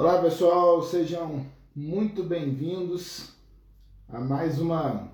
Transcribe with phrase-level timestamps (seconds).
[0.00, 1.44] Olá pessoal, sejam
[1.74, 3.32] muito bem-vindos
[4.08, 5.12] a mais uma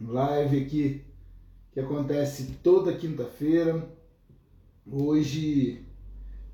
[0.00, 1.04] live aqui
[1.70, 3.88] que acontece toda quinta-feira.
[4.84, 5.86] Hoje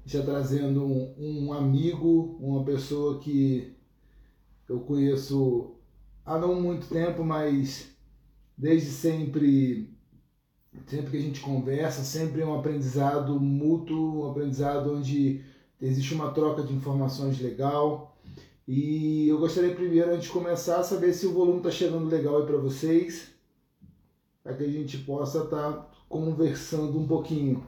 [0.04, 3.74] já trazendo um, um, amigo, uma pessoa que
[4.68, 5.74] eu conheço
[6.26, 7.96] há não muito tempo, mas
[8.58, 9.96] desde sempre,
[10.86, 15.42] sempre que a gente conversa, sempre é um aprendizado mútuo, um aprendizado onde
[15.80, 18.16] existe uma troca de informações legal.
[18.66, 22.46] E eu gostaria primeiro, antes de começar, saber se o volume está chegando legal aí
[22.46, 23.30] para vocês,
[24.42, 27.64] para que a gente possa estar tá conversando um pouquinho.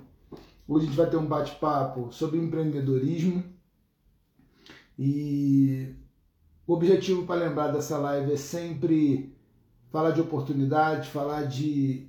[0.69, 3.43] Hoje a gente vai ter um bate-papo sobre empreendedorismo
[4.99, 5.95] e
[6.67, 9.35] o objetivo para lembrar dessa live é sempre
[9.91, 12.07] falar de oportunidade, falar de,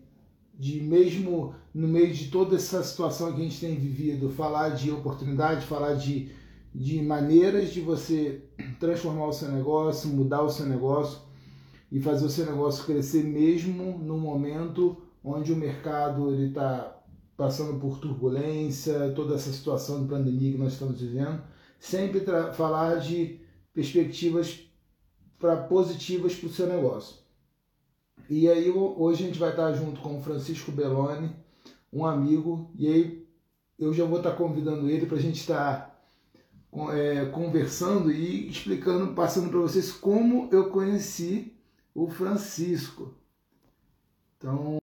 [0.61, 4.91] de mesmo no meio de toda essa situação que a gente tem vivido, falar de
[4.91, 6.31] oportunidade, falar de
[6.73, 8.45] de maneiras de você
[8.79, 11.19] transformar o seu negócio, mudar o seu negócio
[11.91, 16.97] e fazer o seu negócio crescer mesmo no momento onde o mercado está
[17.35, 21.41] passando por turbulência, toda essa situação de pandemia que nós estamos vivendo,
[21.79, 22.21] sempre
[22.53, 23.41] falar de
[23.73, 24.61] perspectivas
[25.37, 27.20] para positivas para o seu negócio.
[28.31, 31.35] E aí hoje a gente vai estar junto com o Francisco Belloni,
[31.91, 33.27] um amigo, e aí
[33.77, 36.01] eu já vou estar convidando ele para a gente estar
[36.93, 41.53] é, conversando e explicando, passando para vocês como eu conheci
[41.93, 43.13] o Francisco.
[44.37, 44.77] Então.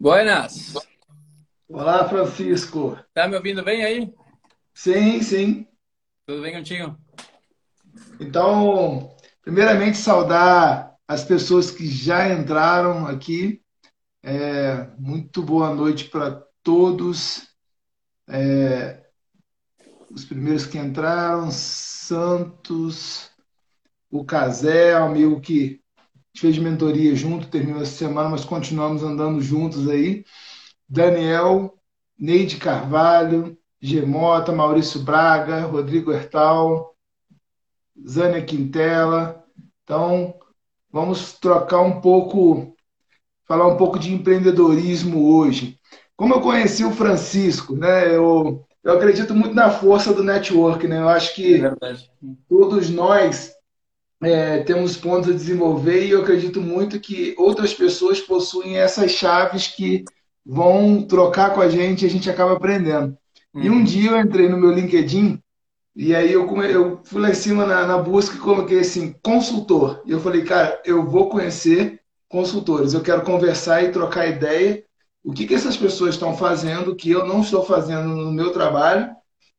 [0.00, 0.74] Buenas.
[1.68, 2.98] Olá, Francisco.
[3.14, 4.12] Tá me ouvindo bem aí?
[4.74, 5.66] Sim, sim.
[6.26, 6.94] Tudo bem contigo?
[8.20, 13.62] Então, primeiramente saudar as pessoas que já entraram aqui.
[14.22, 17.48] É, muito boa noite para todos.
[18.28, 19.02] É,
[20.10, 23.30] os primeiros que entraram, Santos,
[24.10, 25.80] o Casé, amigo que
[26.36, 30.24] fez mentoria junto, terminou essa semana, mas continuamos andando juntos aí.
[30.88, 31.74] Daniel,
[32.18, 36.94] Neide Carvalho, Gemota, Maurício Braga, Rodrigo Hertal,
[38.06, 39.44] Zânia Quintela.
[39.82, 40.38] Então,
[40.94, 42.72] Vamos trocar um pouco,
[43.48, 45.76] falar um pouco de empreendedorismo hoje.
[46.16, 48.14] Como eu conheci o Francisco, né?
[48.14, 51.00] Eu, eu acredito muito na força do network, né?
[51.00, 51.72] Eu acho que é
[52.48, 53.50] todos nós
[54.22, 59.66] é, temos pontos a desenvolver e eu acredito muito que outras pessoas possuem essas chaves
[59.66, 60.04] que
[60.44, 63.16] vão trocar com a gente e a gente acaba aprendendo.
[63.54, 63.62] Uhum.
[63.62, 63.84] E um uhum.
[63.84, 65.40] dia eu entrei no meu LinkedIn
[65.96, 70.02] e aí eu, eu fui lá em cima na, na busca e coloquei assim, consultor.
[70.04, 74.84] E eu falei, cara, eu vou conhecer consultores, eu quero conversar e trocar ideia.
[75.22, 79.08] O que, que essas pessoas estão fazendo que eu não estou fazendo no meu trabalho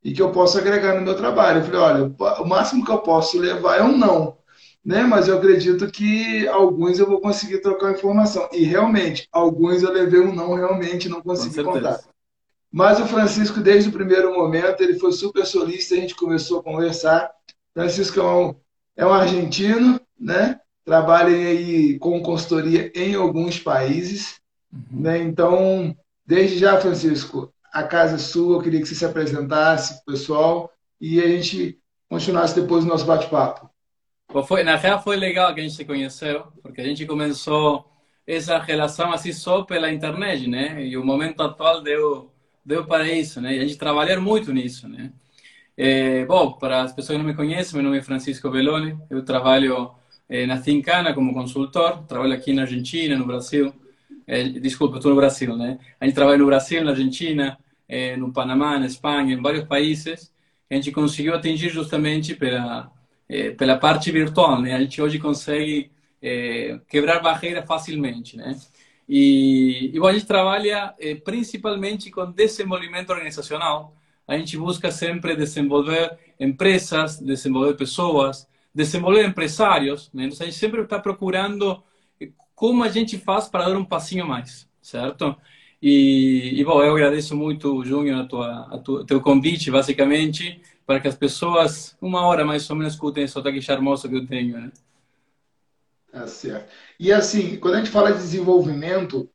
[0.03, 1.61] e que eu posso agregar no meu trabalho.
[1.61, 4.37] Eu falei, olha, o máximo que eu posso levar é um não.
[4.85, 5.03] Né?
[5.03, 8.47] Mas eu acredito que alguns eu vou conseguir trocar informação.
[8.53, 11.99] E realmente, alguns eu levei um não, realmente não consegui contar.
[12.71, 16.63] Mas o Francisco, desde o primeiro momento, ele foi super solícito, a gente começou a
[16.63, 17.31] conversar.
[17.73, 18.55] Francisco é um,
[18.97, 20.59] é um argentino, né?
[20.83, 24.39] Trabalha aí com consultoria em alguns países.
[24.71, 25.01] Uhum.
[25.01, 25.17] Né?
[25.19, 25.95] Então,
[26.25, 30.71] desde já, Francisco, a casa é sua, eu queria que você se apresentasse pessoal
[31.01, 31.79] e a gente
[32.09, 33.69] continuasse depois o nosso bate-papo.
[34.43, 37.85] Foi, na real, foi legal que a gente se conheceu, porque a gente começou
[38.27, 40.85] essa relação assim só pela internet, né?
[40.85, 42.31] E o momento atual deu
[42.65, 43.55] deu para isso, né?
[43.55, 45.11] E a gente trabalhar muito nisso, né?
[45.77, 49.23] É, bom, para as pessoas que não me conhecem, meu nome é Francisco Belloni, eu
[49.23, 49.91] trabalho
[50.29, 53.73] é, na Thincana como consultor, trabalho aqui na Argentina, no Brasil.
[54.27, 55.77] É, desculpa, estou no Brasil, né?
[55.99, 57.57] A gente trabalha no Brasil, na Argentina,
[57.87, 60.33] é, no Panamá, na Espanha, em vários países.
[60.69, 62.91] A gente conseguiu atingir justamente pela,
[63.27, 64.73] é, pela parte virtual, né?
[64.73, 65.91] A gente hoje consegue
[66.21, 68.55] é, quebrar barreiras facilmente, né?
[69.07, 73.95] E, e a gente trabalha eh, principalmente com desenvolvimento organizacional.
[74.27, 80.09] A gente busca sempre desenvolver empresas, desenvolver pessoas, desenvolver empresários.
[80.13, 80.25] Né?
[80.25, 81.83] Então, a gente sempre está procurando
[82.19, 85.35] eh, como a gente faz para dar um passinho mais, certo?
[85.81, 90.99] E, e bom, eu agradeço muito, Júnior, a tua, a tu, teu convite, basicamente, para
[90.99, 94.59] que as pessoas, uma hora mais ou menos, escutem esse sotaque charmoso que eu tenho,
[94.59, 94.71] né?
[96.11, 96.71] Tá certo.
[96.99, 99.29] E assim, quando a gente fala de desenvolvimento,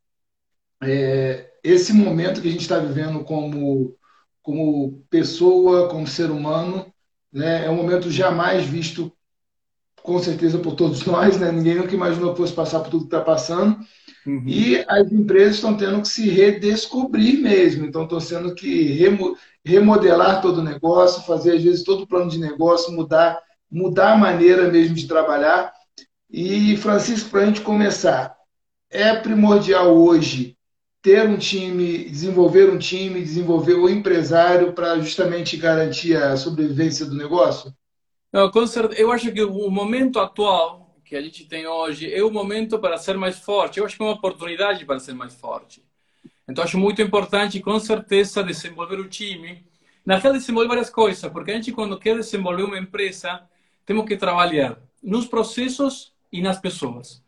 [0.82, 3.94] é, esse momento que a gente está vivendo como,
[4.42, 6.90] como pessoa, como ser humano,
[7.32, 9.12] né, é um momento jamais visto,
[10.02, 11.38] com certeza, por todos nós.
[11.38, 11.52] Né?
[11.52, 13.78] Ninguém nunca imaginou que fosse passar por tudo que está passando.
[14.26, 14.44] Uhum.
[14.46, 18.84] E as empresas estão tendo que se redescobrir mesmo, então estão tendo que
[19.64, 23.40] remodelar todo o negócio, fazer às vezes todo o plano de negócio, mudar,
[23.70, 25.72] mudar a maneira mesmo de trabalhar.
[26.30, 28.36] E, Francisco, para a gente começar,
[28.90, 30.56] é primordial hoje
[31.02, 37.16] ter um time, desenvolver um time, desenvolver o empresário para justamente garantir a sobrevivência do
[37.16, 37.72] negócio?
[38.32, 39.00] Não, com certeza.
[39.00, 42.96] Eu acho que o momento atual que a gente tem hoje é o momento para
[42.96, 43.78] ser mais forte.
[43.78, 45.82] Eu acho que é uma oportunidade para ser mais forte.
[46.50, 49.64] Então, acho muito importante, com certeza, desenvolver o time.
[50.04, 53.42] Na real, desenvolver várias coisas, porque a gente, quando quer desenvolver uma empresa,
[53.86, 57.22] temos que trabalhar nos processos e nas pessoas.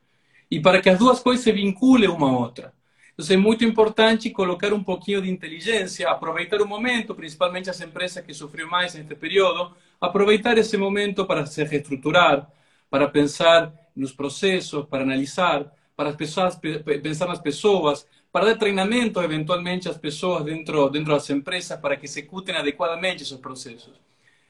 [0.51, 2.73] E para que as duas coisas se vinculem uma à outra.
[3.17, 8.25] Então, é muito importante colocar um pouquinho de inteligência, aproveitar o momento, principalmente as empresas
[8.25, 12.51] que sofreram mais neste período, aproveitar esse momento para se reestruturar,
[12.91, 19.99] para pensar nos processos, para analisar, para pensar nas pessoas, para dar treinamento eventualmente às
[19.99, 23.93] pessoas dentro, dentro das empresas para que executem adequadamente esses processos.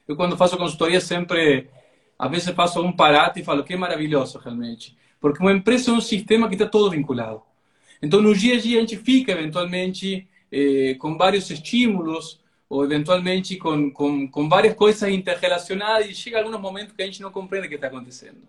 [0.07, 1.69] Eu, quando faço consultoria, sempre,
[2.17, 4.95] às vezes, faço um parate e falo que é maravilhoso realmente.
[5.19, 7.41] Porque uma empresa é um sistema que está todo vinculado.
[8.01, 12.39] Então, no dia a dia, a gente fica, eventualmente, eh, com vários estímulos,
[12.69, 17.21] ou eventualmente com, com, com várias coisas interrelacionadas, e chega alguns momentos que a gente
[17.21, 18.41] não compreende o que está acontecendo.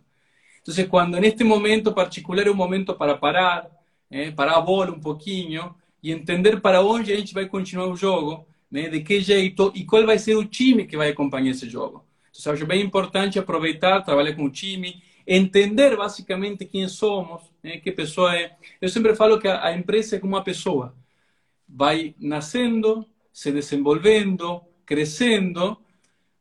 [0.63, 3.71] Então, quando neste momento particular é um momento para parar,
[4.11, 7.97] eh, parar a bola um pouquinho e entender para onde a gente vai continuar o
[7.97, 11.69] jogo, né, de que jeito e qual vai ser o time que vai acompanhar esse
[11.69, 12.05] jogo.
[12.39, 17.93] Então, acho bem importante aproveitar, trabalhar com o time, entender basicamente quem somos, né, que
[17.93, 18.57] pessoa é.
[18.81, 20.95] Eu sempre falo que a, a empresa é como uma pessoa.
[21.69, 25.79] Vai nascendo, se desenvolvendo, crescendo,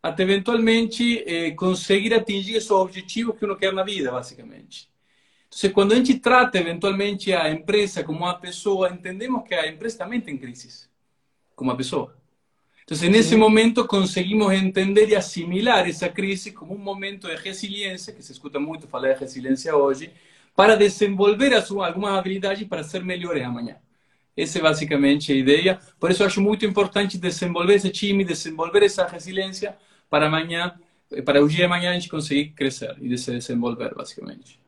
[0.02, 4.93] até eventualmente eh, conseguir atingir os objetivos que uno quer na vida, basicamente.
[5.56, 10.00] Então, quando a gente trata eventualmente a empresa como uma pessoa, entendemos que a empresa
[10.00, 10.90] também tem crises,
[11.56, 12.16] como uma pessoa.
[12.82, 18.14] Entonces, en ese momento conseguimos entender y asimilar esa crisis como un momento de resiliencia,
[18.14, 20.12] que se escuta mucho hablar de resiliencia hoy,
[20.56, 23.78] para desenvolver algunas habilidades para ser mejores amanhã.
[24.36, 25.80] Essa é basicamente a ideia.
[26.00, 29.78] Por isso, acho muito importante desenvolver esse time, desenvolver essa resiliência
[30.10, 30.78] para amanhã,
[31.24, 34.63] para o dia de amanhã a gente conseguir crescer e se desenvolver, basicamente.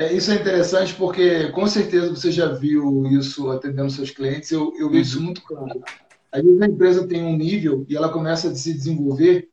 [0.00, 4.50] É, isso é interessante porque, com certeza, você já viu isso atendendo seus clientes.
[4.50, 5.24] Eu, eu vejo isso uhum.
[5.26, 5.78] muito claro.
[6.32, 9.50] Às vezes a empresa tem um nível e ela começa a se desenvolver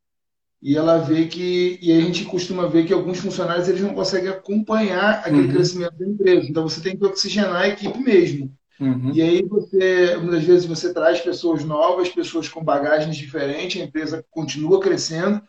[0.62, 4.30] e ela vê que e a gente costuma ver que alguns funcionários eles não conseguem
[4.30, 5.52] acompanhar aquele uhum.
[5.52, 6.48] crescimento da empresa.
[6.50, 8.50] Então você tem que oxigenar a equipe mesmo.
[8.80, 9.12] Uhum.
[9.14, 14.26] E aí você muitas vezes você traz pessoas novas, pessoas com bagagens diferentes, a empresa
[14.32, 15.42] continua crescendo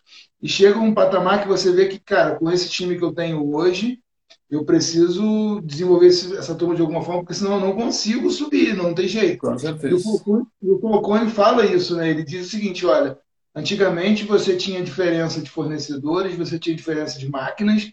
[0.42, 3.54] e chega um patamar que você vê que, cara, com esse time que eu tenho
[3.54, 4.00] hoje,
[4.50, 8.94] eu preciso desenvolver essa turma de alguma forma, porque senão eu não consigo subir, não
[8.94, 9.38] tem jeito.
[9.38, 9.96] Com certeza.
[10.62, 12.08] E o Colcone fala isso, né?
[12.08, 13.18] Ele diz o seguinte, olha,
[13.54, 17.92] antigamente você tinha diferença de fornecedores, você tinha diferença de máquinas,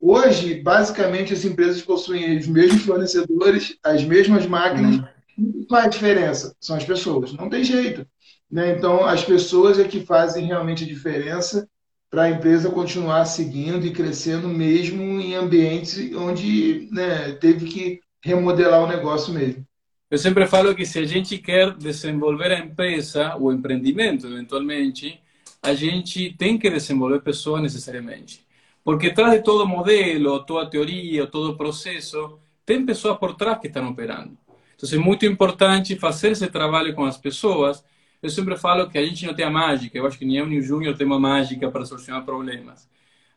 [0.00, 5.02] hoje, basicamente, as empresas possuem os mesmos fornecedores, as mesmas máquinas,
[5.36, 5.66] uhum.
[5.68, 6.54] qual é a diferença?
[6.60, 8.06] São as pessoas, não tem jeito.
[8.48, 8.76] Né?
[8.76, 11.68] Então, as pessoas é que fazem realmente a diferença
[12.16, 18.82] para a empresa continuar seguindo e crescendo mesmo em ambientes onde né, teve que remodelar
[18.82, 19.66] o negócio mesmo.
[20.10, 25.20] Eu sempre falo que se a gente quer desenvolver a empresa, o empreendimento, eventualmente,
[25.62, 28.46] a gente tem que desenvolver pessoas necessariamente.
[28.82, 33.90] Porque atrás de todo modelo, toda teoria, todo processo, tem pessoas por trás que estão
[33.90, 34.38] operando.
[34.74, 37.84] Então é muito importante fazer esse trabalho com as pessoas
[38.22, 39.96] eu sempre falo que a gente não tem a mágica.
[39.96, 42.88] Eu acho que nem eu nem o Júnior tem uma mágica para solucionar problemas.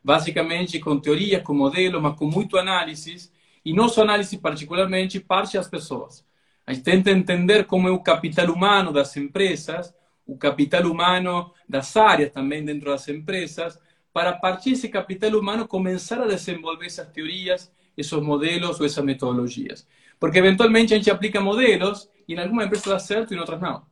[0.03, 3.31] Basicamente, com teoria, com modelo, mas com muito análise.
[3.63, 6.25] E nosso análise, particularmente, parte das pessoas.
[6.65, 9.93] A gente tenta entender como é o capital humano das empresas,
[10.25, 13.79] o capital humano das áreas também dentro das empresas,
[14.13, 19.87] para partir desse capital humano começar a desenvolver essas teorias, esses modelos ou essas metodologias.
[20.19, 23.59] Porque eventualmente a gente aplica modelos e em alguma empresa dá certo e em outras
[23.59, 23.83] não.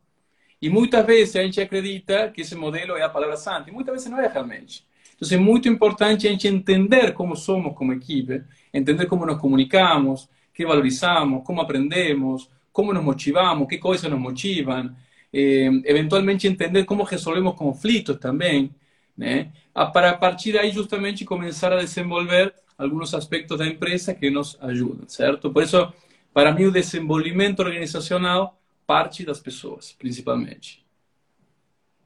[0.62, 3.94] E muitas vezes a gente acredita que esse modelo é a palavra santa, e muitas
[3.94, 4.86] vezes não é realmente.
[5.20, 10.30] Então é muito importante a gente entender como somos como equipe, entender como nos comunicamos,
[10.54, 14.96] que valorizamos, como aprendemos, como nos motivamos, que coisas nos motivam,
[15.34, 18.72] eh, eventualmente entender como resolvemos conflitos também,
[19.16, 19.52] né?
[19.94, 25.52] para partir daí justamente começar a desenvolver alguns aspectos da empresa que nos ajudam, certo?
[25.52, 25.92] Por isso,
[26.34, 30.86] para mim, o desenvolvimento organizacional parte das pessoas, principalmente.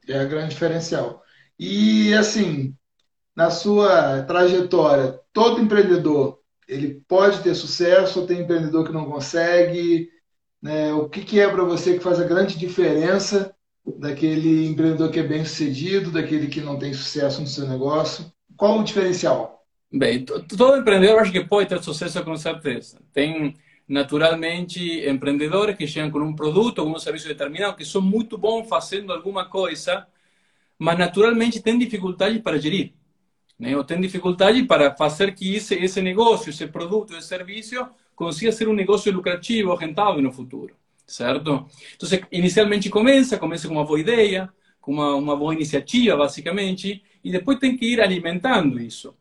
[0.07, 1.23] É a grande diferencial.
[1.57, 2.75] E, assim,
[3.35, 10.09] na sua trajetória, todo empreendedor ele pode ter sucesso ou tem empreendedor que não consegue?
[10.61, 10.93] Né?
[10.93, 13.53] O que, que é para você que faz a grande diferença
[13.97, 18.31] daquele empreendedor que é bem sucedido, daquele que não tem sucesso no seu negócio?
[18.55, 19.65] Qual o diferencial?
[19.91, 23.01] Bem, todo empreendedor acho que pode ter sucesso com certeza.
[23.11, 23.53] Tem
[23.91, 28.69] naturalmente empreendedores que chegam com um produto ou um serviço determinado que são muito bons
[28.69, 30.07] fazendo alguma coisa,
[30.79, 32.93] mas naturalmente têm dificuldade para gerir.
[33.59, 33.75] Né?
[33.75, 38.69] Ou têm dificuldade para fazer que esse, esse negócio, esse produto, esse serviço consiga ser
[38.69, 40.73] um negócio lucrativo, rentável no futuro,
[41.05, 41.67] certo?
[41.97, 47.29] Então, inicialmente começa, começa com uma boa ideia, com uma, uma boa iniciativa, basicamente, e
[47.29, 49.13] depois tem que ir alimentando isso.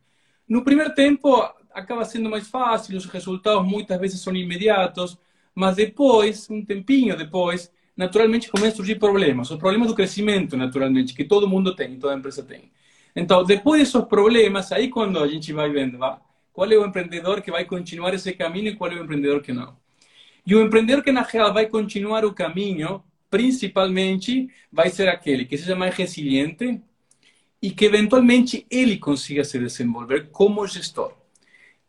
[0.48, 5.18] No primeiro tempo, acaba sendo mais fácil, os resultados muitas vezes são imediatos,
[5.54, 9.50] mas depois, um tempinho depois, naturalmente começam a surgir problemas.
[9.50, 12.70] Os problemas do crescimento, naturalmente, que todo mundo tem, toda empresa tem.
[13.14, 15.98] Então, depois desses problemas, aí quando a gente vai vendo,
[16.52, 19.52] qual é o empreendedor que vai continuar esse caminho e qual é o empreendedor que
[19.52, 19.76] não.
[20.46, 25.56] E o empreendedor que, na real, vai continuar o caminho, principalmente, vai ser aquele que
[25.58, 26.80] seja mais resiliente
[27.60, 31.19] e que, eventualmente, ele consiga se desenvolver como gestor.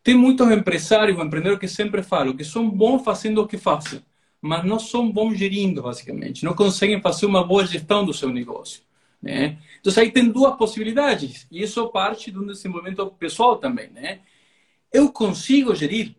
[0.02, 4.02] Tem muitos empresários empreendedores que sempre falam que são bons fazendo o que fazem,
[4.40, 6.44] mas não são bons gerindo, basicamente.
[6.44, 8.82] Não conseguem fazer uma boa gestão do seu negócio.
[9.22, 9.58] Né?
[9.80, 11.46] Então, aí tem duas possibilidades.
[11.50, 13.90] E isso parte de um desenvolvimento pessoal também.
[13.90, 14.20] Né?
[14.92, 16.16] Eu consigo gerir?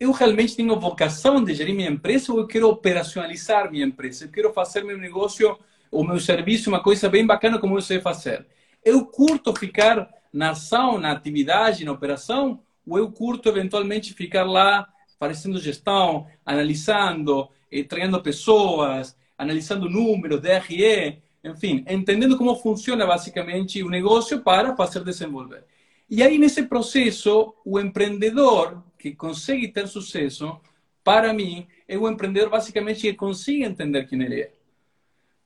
[0.00, 4.24] Eu realmente tenho vocação de gerir minha empresa ou eu quero operacionalizar minha empresa?
[4.24, 5.56] Eu quero fazer meu negócio
[5.90, 8.46] ou meu serviço uma coisa bem bacana como eu sei fazer.
[8.82, 14.88] Eu curto ficar na ação, na atividade, na operação ou eu curto eventualmente ficar lá
[15.18, 23.88] fazendo gestão, analisando, eh, treinando pessoas, analisando números, DRE, enfim, entendendo como funciona basicamente o
[23.88, 25.64] negócio para fazer desenvolver.
[26.08, 30.60] E aí, nesse processo, o empreendedor que consegue ter sucesso,
[31.02, 34.52] para mim, é o empreendedor basicamente que consegue entender quem ele é.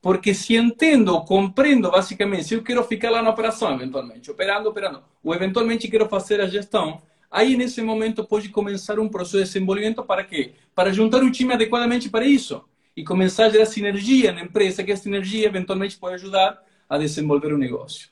[0.01, 5.03] Porque se entendo, compreendo basicamente, se eu quero ficar lá na operação, eventualmente, operando, operando,
[5.23, 10.03] ou eventualmente quero fazer a gestão, Aí, nesse momento, pode começar um processo de desenvolvimento
[10.03, 10.53] para quê?
[10.73, 12.63] Para juntar um time adequadamente para isso.
[12.95, 17.53] E começar a gerar sinergia na empresa, que a sinergia eventualmente pode ajudar a desenvolver
[17.53, 18.09] o negócio.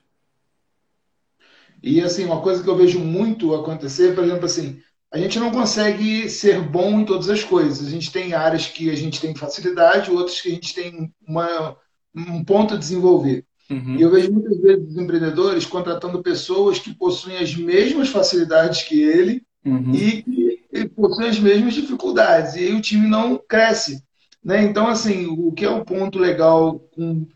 [1.82, 4.82] E, assim, uma coisa que eu vejo muito acontecer, por exemplo, assim,
[5.12, 7.88] a gente não consegue ser bom em todas as coisas.
[7.88, 11.78] A gente tem áreas que a gente tem facilidade, outras que a gente tem uma,
[12.14, 13.46] um ponto a desenvolver.
[13.70, 13.96] Uhum.
[13.98, 19.02] E eu vejo muitas vezes os empreendedores contratando pessoas que possuem as mesmas facilidades que
[19.02, 19.94] ele uhum.
[19.94, 22.56] e que possuem as mesmas dificuldades.
[22.56, 24.04] E aí o time não cresce.
[24.44, 24.64] Né?
[24.64, 27.28] Então, assim, o que é o um ponto legal com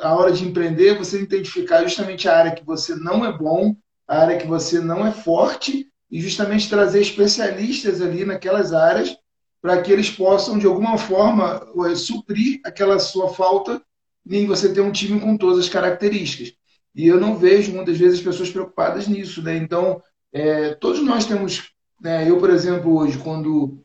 [0.00, 3.74] a hora de empreender, você identificar justamente a área que você não é bom,
[4.06, 9.16] a área que você não é forte, e justamente trazer especialistas ali naquelas áreas
[9.60, 13.82] para que eles possam, de alguma forma, eh, suprir aquela sua falta
[14.28, 16.54] em você ter um time com todas as características.
[16.94, 19.56] E eu não vejo muitas vezes as pessoas preocupadas nisso, né?
[19.56, 20.00] Então,
[20.32, 22.28] é, todos nós temos, né?
[22.28, 23.80] eu, por exemplo, hoje, quando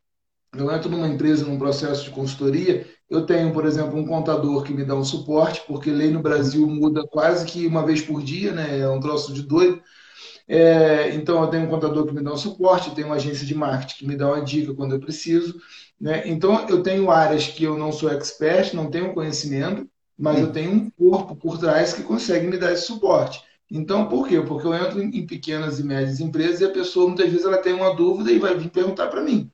[0.55, 4.74] eu entro numa empresa, num processo de consultoria, eu tenho, por exemplo, um contador que
[4.74, 8.51] me dá um suporte, porque lei no Brasil muda quase que uma vez por dia,
[8.51, 8.79] né?
[8.79, 9.81] É um troço de doido.
[10.48, 13.53] É, então, eu tenho um contador que me dá um suporte, tenho uma agência de
[13.55, 15.60] marketing que me dá uma dica quando eu preciso.
[16.00, 16.24] Né?
[16.27, 19.88] Então, eu tenho áreas que eu não sou expert, não tenho conhecimento,
[20.19, 23.41] mas eu tenho um corpo por trás que consegue me dar esse suporte.
[23.71, 24.41] Então, por quê?
[24.41, 27.73] Porque eu entro em pequenas e médias empresas e a pessoa, muitas vezes, ela tem
[27.73, 29.49] uma dúvida e vai vir perguntar para mim.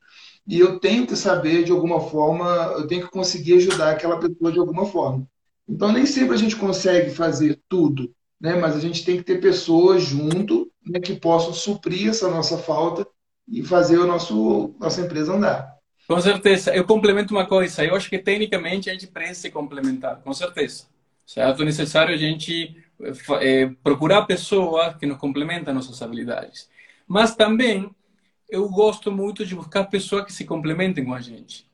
[0.48, 4.52] E eu tenho que saber, de alguma forma, eu tenho que conseguir ajudar aquela pessoa
[4.52, 5.28] de alguma forma.
[5.68, 8.56] Então, nem sempre a gente consegue fazer tudo, né?
[8.56, 13.06] mas a gente tem que ter pessoas junto né, que possam suprir essa nossa falta
[13.48, 15.75] e fazer a nossa empresa andar.
[16.08, 16.74] Com certeza.
[16.74, 17.84] Eu complemento uma coisa.
[17.84, 20.86] Eu acho que tecnicamente a gente precisa se complementar, com certeza.
[21.26, 21.64] Certo?
[21.64, 22.78] É necessário a gente
[23.42, 26.70] é, procurar pessoas que nos complementam nossas habilidades.
[27.08, 27.90] Mas também
[28.50, 31.68] eu gosto muito de buscar pessoas que se complementem com a gente.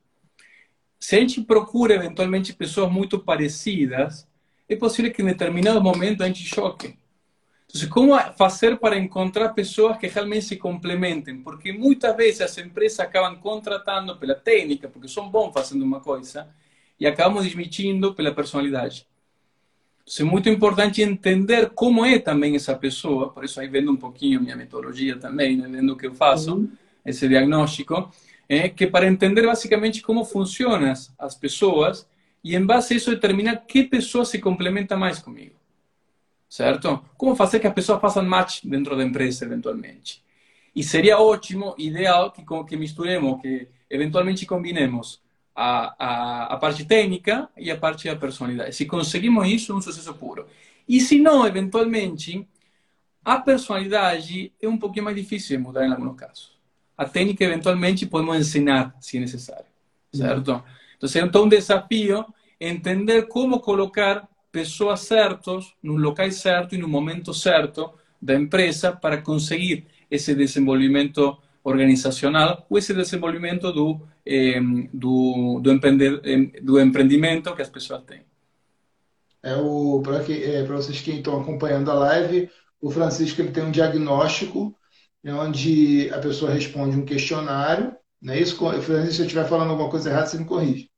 [1.00, 4.28] Se a gente procura eventualmente pessoas muito parecidas,
[4.70, 6.96] é possível que em determinado momento a gente choque.
[7.74, 11.38] Então, como fazer para encontrar pessoas que realmente se complementem?
[11.42, 16.50] Porque muitas vezes as empresas acabam contratando pela técnica, porque são bons fazendo uma coisa,
[17.00, 19.08] e acabamos desmentindo pela personalidade.
[20.04, 23.98] Então, é muito importante entender como é também essa pessoa, por isso aí vendo um
[23.98, 25.68] pouquinho minha metodologia também, né?
[25.70, 26.70] vendo o que eu faço, uhum.
[27.06, 28.12] esse diagnóstico,
[28.50, 32.06] é que para entender basicamente como funcionam as pessoas,
[32.44, 35.61] e em base a isso determinar que pessoa se complementa mais comigo
[36.52, 37.02] certo?
[37.18, 40.22] Como fazer que a pessoa faça match dentro da empresa, eventualmente.
[40.76, 45.22] E seria ótimo, ideal, que, que misturemos, que eventualmente combinemos
[45.56, 48.76] a, a, a, parte técnica e a parte da personalidade.
[48.76, 50.46] Se conseguimos isso, é um sucesso puro.
[50.88, 52.46] E se não, eventualmente,
[53.24, 56.52] a personalidade é um pouquinho mais difícil de mudar em alguns casos.
[56.98, 59.66] A técnica, eventualmente, podemos ensinar, se necessário,
[60.14, 60.42] certo?
[60.42, 60.64] Então,
[61.24, 62.26] então, um desafio
[62.60, 69.22] entender como colocar pessoas certas no local certo e no momento certo da empresa para
[69.22, 74.60] conseguir esse desenvolvimento organizacional ou esse desenvolvimento do, eh,
[74.94, 75.80] do, do,
[76.62, 78.24] do, empreendimento que as pessoas têm.
[79.44, 83.72] É o para é, vocês que estão acompanhando a live, o Francisco ele tem um
[83.72, 84.76] diagnóstico
[85.24, 88.56] onde a pessoa responde um questionário, não é isso?
[88.58, 90.91] Francisco, se eu estiver falando alguma coisa errada, você me corrige.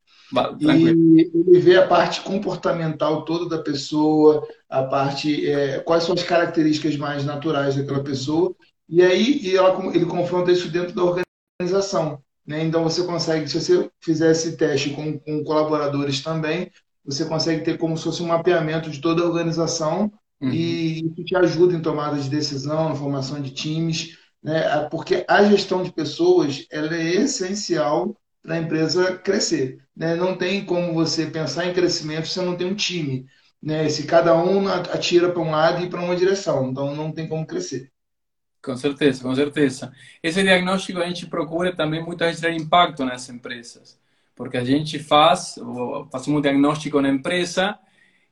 [0.59, 6.23] E ele vê a parte comportamental toda da pessoa, a parte é, quais são as
[6.23, 8.55] características mais naturais daquela pessoa,
[8.89, 12.21] e aí ela, ele confronta isso dentro da organização.
[12.45, 12.63] Né?
[12.63, 16.71] Então você consegue, se você fizer esse teste com, com colaboradores também,
[17.05, 20.11] você consegue ter como se fosse um mapeamento de toda a organização
[20.41, 20.49] uhum.
[20.49, 24.87] e isso te ajuda em tomada de decisão, na formação de times, né?
[24.89, 29.79] porque a gestão de pessoas ela é essencial para a empresa crescer.
[29.95, 30.15] Né?
[30.15, 33.25] Não tem como você pensar em crescimento se você não tem um time.
[33.61, 33.87] Né?
[33.87, 37.47] Se cada um atira para um lado e para uma direção, então não tem como
[37.47, 37.89] crescer.
[38.61, 39.91] Com certeza, com certeza.
[40.21, 43.99] Esse diagnóstico a gente procura também muitas vezes ter impacto nas empresas,
[44.35, 45.55] porque a gente faz,
[46.11, 47.77] fazemos um diagnóstico na empresa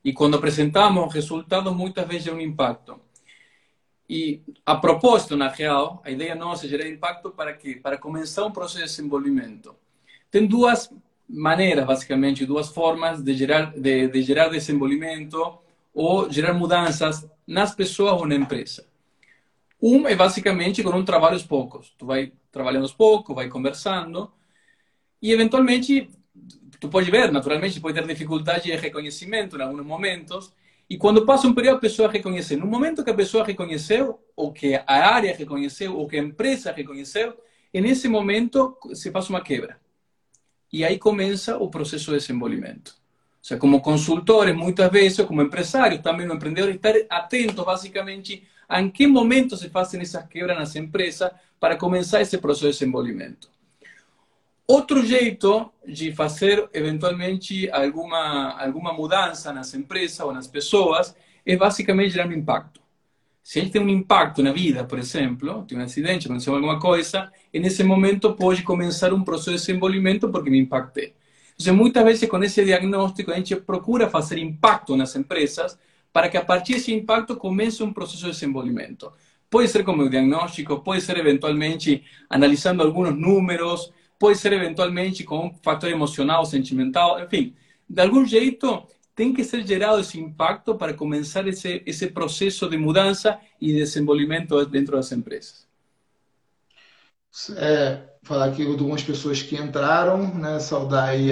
[0.04, 2.98] e quando apresentamos resultados muitas vezes é um impacto.
[4.08, 7.78] E a propósito, na real, a ideia nossa é gerar impacto para quê?
[7.82, 9.74] Para começar um processo de desenvolvimento.
[10.32, 10.90] Tem duas
[11.28, 15.58] maneiras, basicamente, duas formas de gerar, de, de gerar desenvolvimento
[15.92, 18.86] ou gerar mudanças nas pessoas ou na empresa.
[19.80, 21.94] Um é basicamente com um trabalho aos poucos.
[21.98, 24.32] Tu vai trabalhando aos poucos, vai conversando
[25.20, 26.08] e eventualmente
[26.80, 30.50] tu pode ver, naturalmente, pode ter dificuldade de reconhecimento em alguns momentos
[30.88, 32.56] e quando passa um período a pessoa reconhece.
[32.56, 36.72] No momento que a pessoa reconheceu, ou que a área reconheceu, ou que a empresa
[36.72, 37.36] reconheceu,
[37.74, 39.81] nesse momento se faz uma quebra.
[40.72, 42.88] E aí começa o processo de desenvolvimento.
[42.88, 48.80] Ou seja, como consultores, muitas vezes, como empresários, também no empreendedor, estar atento basicamente a
[48.80, 51.30] em que momento se fazem essas quebras nas empresas
[51.60, 53.50] para começar esse processo de desenvolvimento.
[54.66, 62.10] Outro jeito de fazer, eventualmente, alguma, alguma mudança nas empresas ou nas pessoas é basicamente
[62.12, 62.81] gerar um impacto.
[63.42, 67.30] Se gente tem um impacto na vida, por exemplo, tem um acidente, aconteceu alguma coisa,
[67.52, 71.14] e nesse momento pode começar um processo de desenvolvimento porque me impactei.
[71.60, 75.78] Então, muitas vezes, com esse diagnóstico, a gente procura fazer impacto nas empresas
[76.12, 79.12] para que a partir desse impacto comece um processo de desenvolvimento.
[79.50, 85.54] Pode ser como diagnóstico, pode ser eventualmente analisando alguns números, pode ser eventualmente com um
[85.62, 87.54] fator emocional, sentimental, enfim.
[87.88, 92.76] De algum jeito, tem que ser gerado esse impacto para começar esse, esse processo de
[92.76, 95.66] mudança e desenvolvimento dentro das empresas.
[97.56, 100.58] É, falar aqui de algumas pessoas que entraram, né?
[100.60, 101.30] Saudar aí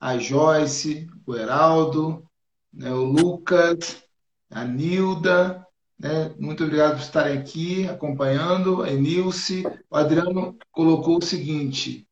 [0.00, 2.24] a Joyce, o Heraldo,
[2.72, 2.90] né?
[2.92, 4.02] o Lucas,
[4.50, 5.66] a Nilda,
[6.02, 6.34] né?
[6.36, 8.82] Muito obrigado por estarem aqui acompanhando.
[8.82, 9.64] A Enilce.
[9.88, 12.06] O Adriano colocou o seguinte: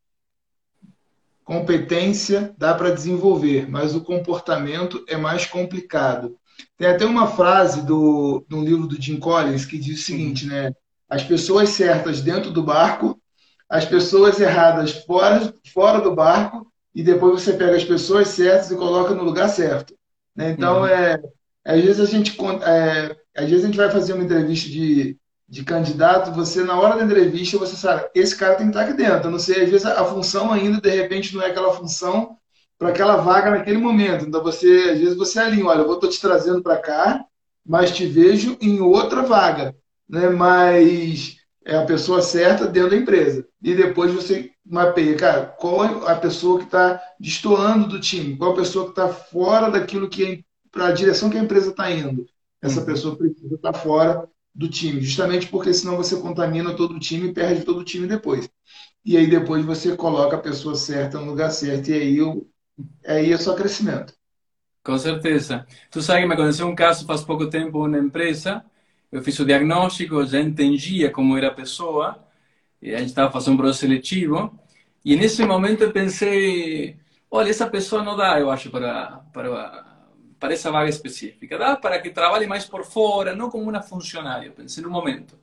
[1.50, 6.38] Competência dá para desenvolver, mas o comportamento é mais complicado.
[6.78, 10.72] Tem até uma frase do, no livro do Jim Collins que diz o seguinte, né?
[11.08, 13.20] As pessoas certas dentro do barco,
[13.68, 18.76] as pessoas erradas fora, fora do barco, e depois você pega as pessoas certas e
[18.76, 19.92] coloca no lugar certo.
[20.36, 20.52] Né?
[20.52, 20.86] Então, uhum.
[20.86, 21.20] é,
[21.64, 25.18] às vezes a gente é, às vezes a gente vai fazer uma entrevista de
[25.50, 28.92] de candidato, você, na hora da entrevista, você sabe, esse cara tem que estar aqui
[28.92, 29.26] dentro.
[29.26, 32.36] Eu não sei, às vezes a função ainda, de repente, não é aquela função
[32.78, 34.24] para aquela vaga naquele momento.
[34.24, 37.24] Então, você, às vezes, você alinha, olha, eu vou estou te trazendo para cá,
[37.66, 39.74] mas te vejo em outra vaga.
[40.08, 40.28] Né?
[40.28, 43.44] Mas é a pessoa certa dentro da empresa.
[43.60, 48.52] E depois você mapeia, cara, qual é a pessoa que está destoando do time, qual
[48.52, 50.38] a pessoa que está fora daquilo que é
[50.70, 52.24] para a direção que a empresa está indo.
[52.62, 52.86] Essa uhum.
[52.86, 57.28] pessoa precisa estar tá fora do time, justamente porque senão você contamina todo o time
[57.28, 58.48] e perde todo o time depois.
[59.04, 62.48] E aí depois você coloca a pessoa certa no lugar certo e aí, eu,
[63.06, 64.14] aí é só crescimento.
[64.82, 65.66] Com certeza.
[65.90, 68.64] Tu sabe que me aconteceu um caso faz pouco tempo na empresa,
[69.12, 72.18] eu fiz o diagnóstico, já entendia como era a pessoa,
[72.82, 74.58] e a gente estava fazendo um processo seletivo,
[75.04, 76.96] e nesse momento eu pensei,
[77.30, 79.50] olha, essa pessoa não dá, eu acho, para, para
[80.40, 81.58] para essa vaga específica.
[81.58, 85.38] Dá para que trabalhe mais por fora, não como uma funcionária, pensei no momento.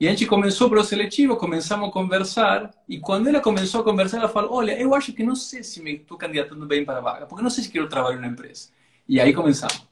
[0.00, 3.84] E a gente começou para o seletivo, começamos a conversar, e quando ela começou a
[3.84, 7.00] conversar, ela falou: Olha, eu acho que não sei se me estou candidatando bem para
[7.00, 8.70] vaga, porque não sei se quero trabalhar na empresa.
[9.08, 9.86] E aí começamos.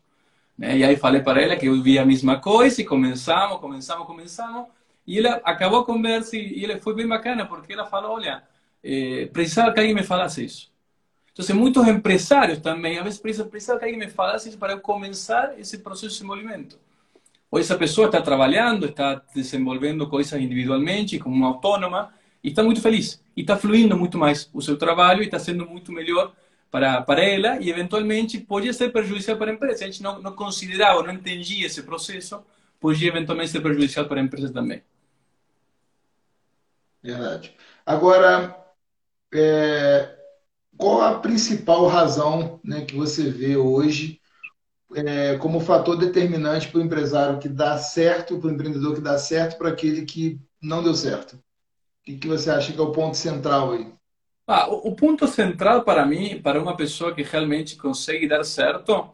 [0.59, 0.79] Né?
[0.79, 4.67] E aí falei para ela que eu via a mesma coisa, e começamos, começamos, começamos.
[5.07, 8.43] E ela acabou a conversa, e ela foi bem bacana, porque ela falou: Olha,
[8.83, 10.74] eh, que alguém me falasse isso.
[11.37, 16.09] Então, muitos empresários também, às vezes, precisava que alguém me falasse para começar esse processo
[16.09, 16.79] de desenvolvimento.
[17.51, 22.81] Ou essa pessoa está trabalhando, está desenvolvendo coisas individualmente, como uma autônoma, e está muito
[22.81, 23.21] feliz.
[23.37, 26.33] E está fluindo muito mais o seu trabalho e está sendo muito melhor
[26.71, 29.85] para, para ela e, eventualmente, podia ser prejudicial para a empresa.
[29.85, 32.45] A gente não, não considerava, não entendia esse processo,
[32.79, 34.83] podia, eventualmente, ser prejudicial para a empresa também.
[37.03, 37.55] Verdade.
[37.85, 38.57] Agora,
[39.33, 40.24] é,
[40.77, 44.21] qual a principal razão né, que você vê hoje
[44.95, 49.19] é, como fator determinante para o empresário que dá certo, para o empreendedor que dá
[49.19, 51.35] certo, para aquele que não deu certo?
[51.35, 51.41] O
[52.05, 53.93] que, que você acha que é o ponto central aí?
[54.47, 59.11] Ah, o, ponto central para mim, para uma pessoa que realmente consegue dar certo,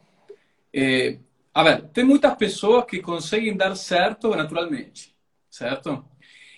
[0.75, 1.19] é,
[1.55, 5.15] a ver, tem muitas pessoas que conseguem dar certo naturalmente,
[5.49, 6.05] certo?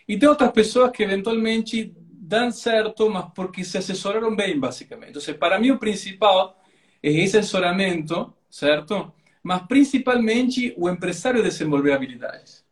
[0.08, 1.94] E tem outras pessoas que eventualmente
[2.36, 5.18] dão certo, mas porque se assessoraram bem, basicamente.
[5.18, 6.60] Então, para mim, o principal
[7.02, 9.12] é esse assessoramento certo?
[9.42, 12.64] Mas principalmente o empresário desenvolver habilidades.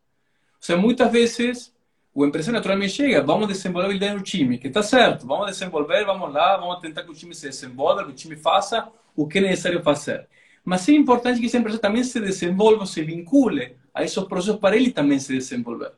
[0.56, 1.74] Ou seja, muitas vezes
[2.14, 6.32] o empresário naturalmente chega, vamos desenvolver habilidade no time, que está certo, vamos desenvolver, vamos
[6.32, 9.40] lá, vamos tentar que o time se desenvolva, que o time faça o que é
[9.40, 10.28] necessário fazer.
[10.62, 14.76] Mas é importante que esse empresário também se desenvolva, se vincule a esses processos para
[14.76, 15.92] ele também se desenvolver.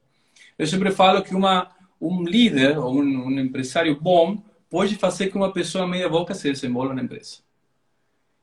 [0.56, 1.68] Eu sempre falo que uma,
[2.02, 6.50] um líder ou um, um empresário bom pode fazer que uma pessoa meia boca se
[6.50, 7.38] desenvolva na empresa.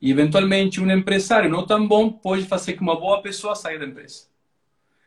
[0.01, 3.85] E, eventualmente, um empresário não tão bom pode fazer que uma boa pessoa saia da
[3.85, 4.27] empresa.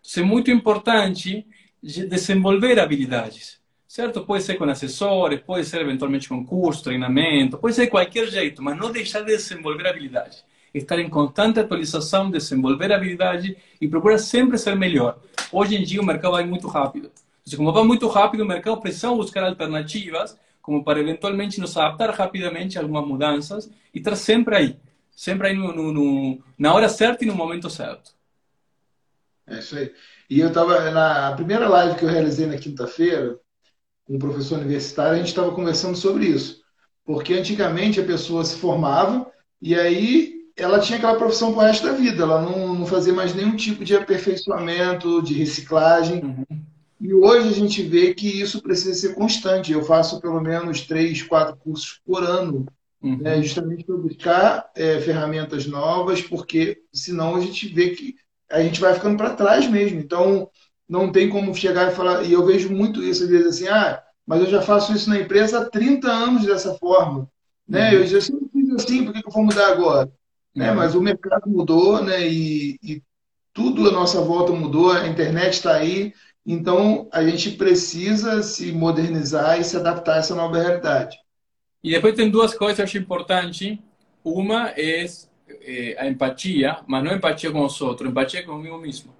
[0.06, 1.46] Então, é muito importante
[1.82, 4.20] desenvolver habilidades, certo?
[4.24, 8.62] Pode ser com assessores, pode ser eventualmente com curso, treinamento, pode ser de qualquer jeito,
[8.62, 10.44] mas não deixar de desenvolver habilidades.
[10.74, 15.18] Estar em constante atualização, desenvolver habilidade e procurar sempre ser melhor.
[15.50, 17.10] Hoje em dia o mercado vai muito rápido.
[17.46, 22.10] Então, como vai muito rápido, o mercado precisa buscar alternativas como para eventualmente nos adaptar
[22.10, 24.76] rapidamente a algumas mudanças e estar sempre aí,
[25.10, 28.14] sempre aí no, no, no, na hora certa e no momento certo.
[29.46, 29.92] É isso aí.
[30.30, 33.38] E eu estava na primeira live que eu realizei na quinta-feira
[34.04, 36.62] com um professor universitário, a gente estava conversando sobre isso.
[37.04, 41.86] Porque antigamente a pessoa se formava e aí ela tinha aquela profissão para o resto
[41.86, 46.22] da vida, ela não, não fazia mais nenhum tipo de aperfeiçoamento, de reciclagem.
[46.22, 46.61] Uhum.
[47.02, 49.72] E hoje a gente vê que isso precisa ser constante.
[49.72, 52.64] Eu faço pelo menos três, quatro cursos por ano,
[53.02, 53.16] uhum.
[53.16, 58.14] né, justamente para buscar é, ferramentas novas, porque senão a gente vê que
[58.48, 59.98] a gente vai ficando para trás mesmo.
[59.98, 60.48] Então,
[60.88, 62.22] não tem como chegar e falar.
[62.22, 65.18] E eu vejo muito isso às vezes assim: ah, mas eu já faço isso na
[65.18, 67.28] empresa há 30 anos dessa forma.
[67.66, 67.90] Né?
[67.90, 67.94] Uhum.
[67.96, 70.06] Eu já sempre fiz assim, por que eu vou mudar agora?
[70.54, 70.70] Né?
[70.70, 70.70] Uhum.
[70.70, 70.72] Né?
[70.72, 72.24] Mas o mercado mudou, né?
[72.28, 73.02] E, e
[73.52, 76.14] tudo à nossa volta mudou, a internet está aí.
[76.44, 81.16] Então, a gente precisa se modernizar e se adaptar a essa nova realidade.
[81.82, 83.78] E depois tem duas coisas que eu acho importantes.
[84.24, 85.04] Uma é,
[85.48, 89.12] é a empatia, mas não empatia com os outros, empatia comigo mesmo.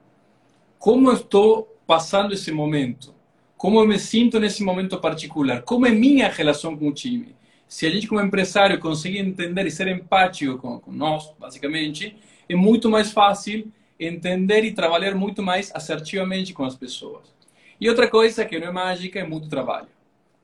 [0.79, 3.15] Como eu estou passando esse momento?
[3.57, 5.63] Como eu me sinto nesse momento particular?
[5.63, 7.37] Como é minha relação com o time?
[7.69, 12.17] Se a gente, como empresário, conseguir entender e ser empático com nós, basicamente,
[12.49, 13.73] é muito mais fácil
[14.07, 17.33] entender e trabalhar muito mais assertivamente com as pessoas.
[17.81, 19.89] E outra coisa que não é mágica é muito trabalho,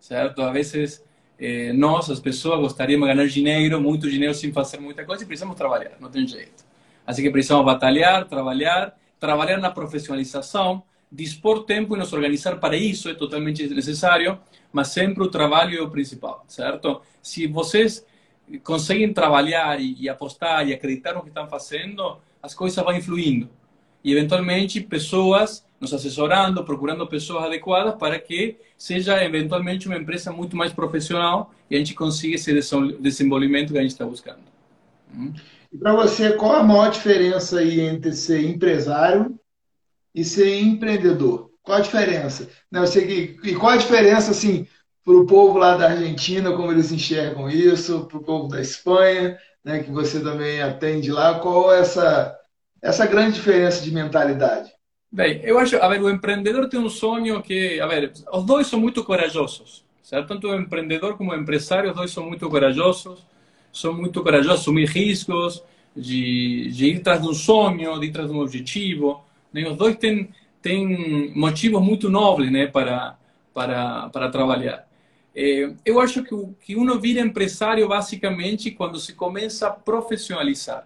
[0.01, 0.42] certo?
[0.42, 1.05] Às vezes
[1.38, 5.27] eh, nós, as pessoas, gostaríamos de ganhar dinheiro, muito dinheiro sem fazer muita coisa e
[5.27, 6.64] precisamos trabalhar, não tem jeito.
[7.07, 13.09] Assim que precisamos batalhar, trabalhar, trabalhar na profissionalização, dispor tempo e nos organizar para isso
[13.09, 14.38] é totalmente necessário,
[14.73, 17.01] mas sempre o trabalho é o principal, certo?
[17.23, 18.05] Se vocês
[18.62, 23.48] conseguem trabalhar e, e apostar e acreditar no que estão fazendo, as coisas vão fluindo.
[24.03, 30.57] E, eventualmente, pessoas nos assessorando, procurando pessoas adequadas para que seja, eventualmente, uma empresa muito
[30.57, 32.53] mais profissional e a gente consiga esse
[33.01, 34.40] desenvolvimento que a gente está buscando.
[35.14, 35.33] Hum?
[35.72, 39.38] E para você, qual a maior diferença aí entre ser empresário
[40.14, 41.51] e ser empreendedor?
[41.62, 42.48] Qual a diferença?
[42.70, 44.66] Não, eu sei que, e qual a diferença, assim,
[45.05, 49.38] para o povo lá da Argentina, como eles enxergam isso, para o povo da Espanha,
[49.68, 52.35] né, que você também atende lá, qual é essa,
[52.81, 54.72] essa grande diferença de mentalidade?
[55.12, 58.66] Bem, eu acho, a ver, o empreendedor tem um sonho que, a ver, os dois
[58.66, 60.28] são muito corajosos, certo?
[60.28, 63.26] Tanto o empreendedor como o empresário, os dois são muito corajosos,
[63.70, 65.62] são muito corajosos, assumir riscos,
[65.94, 69.22] de, de ir atrás de um sonho, de ir atrás de um objetivo.
[69.52, 69.68] Né?
[69.68, 70.31] Os dois têm,
[70.62, 73.18] tem motivos muito nobres né, para,
[73.52, 74.88] para, para trabalhar.
[75.40, 80.85] É, eu acho que, que uno vira empresário basicamente quando se começa a profissionalizar.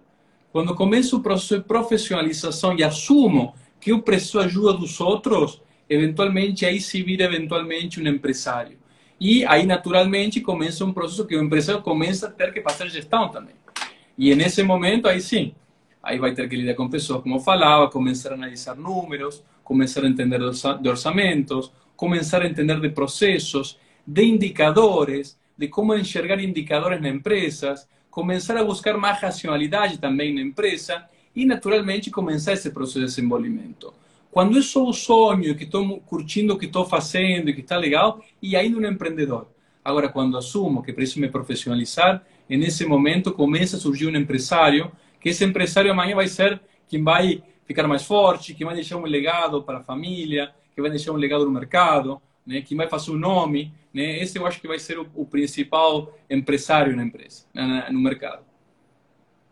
[0.52, 6.66] Quando começa o processo de profissionalização e assumo que eu preciso ajuda dos outros, eventualmente
[6.66, 8.76] aí se vira eventualmente um empresário.
[9.18, 13.30] E aí, naturalmente, começa um processo que o empresário começa a ter que fazer gestão
[13.30, 13.54] também.
[14.18, 15.54] E nesse momento, aí sim,
[16.02, 20.04] aí vai ter que lidar com pessoas, como eu falava, começar a analisar números, começar
[20.04, 20.40] a entender
[20.82, 27.88] de orçamentos, começar a entender de processos, de indicadores, de como enxergar indicadores na empresas,
[28.10, 33.94] começar a buscar mais racionalidade também na empresa e, naturalmente, começar esse processo de desenvolvimento.
[34.30, 37.76] Quando eu sou o sonho, que estou curtindo o que estou fazendo e que está
[37.76, 39.46] legal, e ainda um empreendedor.
[39.84, 45.28] Agora, quando assumo que preciso me profissionalizar, nesse momento começa a surgir um empresário, que
[45.28, 49.62] esse empresário amanhã vai ser quem vai ficar mais forte, que vai deixar um legado
[49.62, 53.16] para a família, que vai deixar um legado no mercado, né, que vai fazer um
[53.16, 53.72] nome.
[53.92, 54.20] Né?
[54.22, 58.44] Esse eu acho que vai ser o, o principal empresário na empresa, na, no mercado.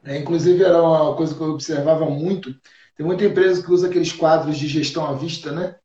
[0.03, 2.55] É, inclusive, era uma coisa que eu observava muito.
[2.97, 5.77] Tem muita empresa que usa aqueles quadros de gestão à vista, né?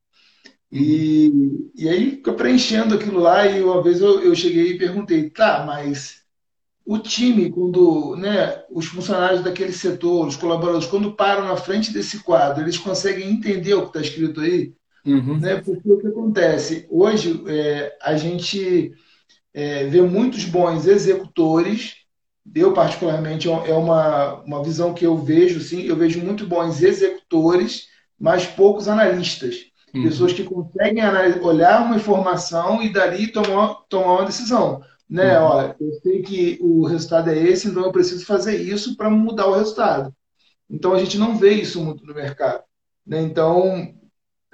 [0.72, 3.46] E, e aí fica preenchendo aquilo lá.
[3.46, 6.26] E uma vez eu, eu cheguei e perguntei, tá, mas
[6.86, 12.20] o time, quando né, os funcionários daquele setor, os colaboradores, quando param na frente desse
[12.24, 14.74] quadro, eles conseguem entender o que está escrito aí?
[15.06, 15.40] Uhum.
[15.40, 15.62] Né?
[15.62, 16.88] Porque o que acontece?
[16.90, 18.94] Hoje, é, a gente
[19.54, 21.96] é, vê muitos bons executores,
[22.54, 27.88] eu particularmente, é uma, uma visão que eu vejo, sim, eu vejo muito bons executores,
[28.20, 29.66] mas poucos analistas.
[29.94, 30.04] Uhum.
[30.04, 31.04] Pessoas que conseguem
[31.42, 35.40] olhar uma informação e dali tomar, tomar uma decisão né?
[35.40, 35.46] Uhum.
[35.46, 39.48] Olha, eu sei que o resultado é esse, então eu preciso fazer isso para mudar
[39.48, 40.14] o resultado.
[40.70, 42.64] Então a gente não vê isso muito no mercado,
[43.06, 43.22] né?
[43.22, 43.94] Então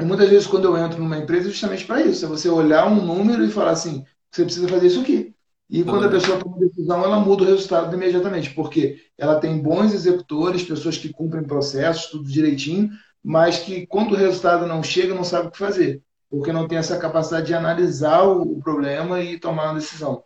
[0.06, 3.04] muitas vezes quando eu entro numa empresa é justamente para isso, é você olhar um
[3.04, 5.34] número e falar assim, você precisa fazer isso aqui.
[5.70, 6.12] E quando a uhum.
[6.12, 10.98] pessoa toma uma decisão, ela muda o resultado imediatamente, porque ela tem bons executores, pessoas
[10.98, 12.90] que cumprem processos, tudo direitinho,
[13.24, 16.78] mas que quando o resultado não chega, não sabe o que fazer, porque não tem
[16.78, 20.24] essa capacidade de analisar o problema e tomar uma decisão.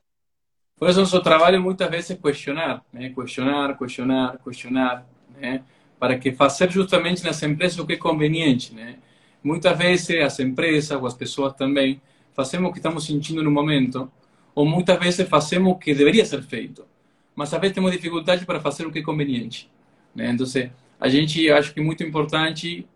[0.77, 3.09] Por isso, nosso trabalho muitas vezes é questionar, né?
[3.09, 5.05] questionar, questionar, questionar,
[5.39, 5.63] né?
[5.99, 8.73] para que fazer justamente nas empresas o que é conveniente.
[8.73, 8.97] Né?
[9.45, 12.01] Muitas vezes as empresas ou as pessoas também
[12.33, 14.11] fazemos o que estamos sentindo no momento,
[14.55, 16.83] ou muitas vezes fazemos o que deveria ser feito,
[17.35, 19.69] mas às vezes temos dificuldade para fazer o que é conveniente.
[20.15, 20.31] Né?
[20.31, 20.47] Então,
[20.99, 22.87] a gente acho que é muito importante,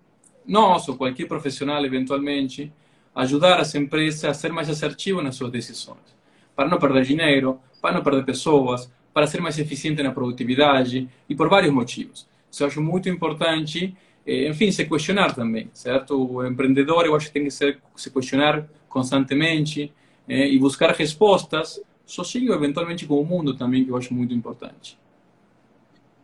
[0.43, 2.73] nós ou qualquer profissional, eventualmente,
[3.13, 6.17] ajudar as empresas a ser mais assertivos nas suas decisões,
[6.55, 11.35] para não perder dinheiro, para não perder pessoas, para ser mais eficiente na produtividade e
[11.35, 12.27] por vários motivos.
[12.49, 13.95] Isso eu acho muito importante,
[14.29, 16.33] enfim, se questionar também, certo?
[16.33, 19.93] O empreendedor, eu acho que tem que ser, se questionar constantemente
[20.27, 24.97] eh, e buscar respostas sozinho, eventualmente com o mundo também, que eu acho muito importante.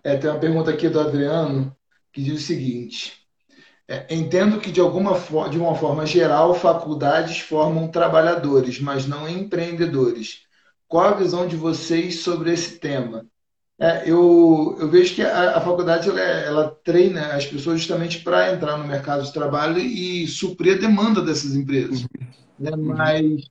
[0.04, 1.76] É, tem uma pergunta aqui do Adriano
[2.12, 3.14] que diz o seguinte:
[3.88, 10.44] é, entendo que de alguma de uma forma geral faculdades formam trabalhadores, mas não empreendedores.
[10.88, 13.26] Qual a visão de vocês sobre esse tema?
[13.78, 18.54] É, eu, eu vejo que a, a faculdade ela, ela, treina as pessoas justamente para
[18.54, 22.02] entrar no mercado de trabalho e suprir a demanda dessas empresas.
[22.02, 22.08] Uhum.
[22.58, 22.72] Né?
[22.78, 23.50] Mas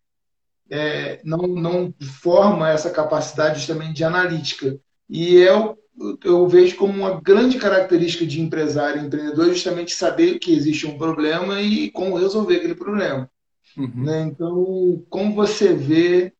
[0.70, 4.78] é, não, não forma essa capacidade justamente de analítica.
[5.10, 5.76] E eu,
[6.24, 10.96] eu vejo como uma grande característica de empresário e empreendedor justamente saber que existe um
[10.96, 13.30] problema e como resolver aquele problema.
[13.76, 14.04] Uhum.
[14.04, 14.22] Né?
[14.22, 16.32] Então, como você vê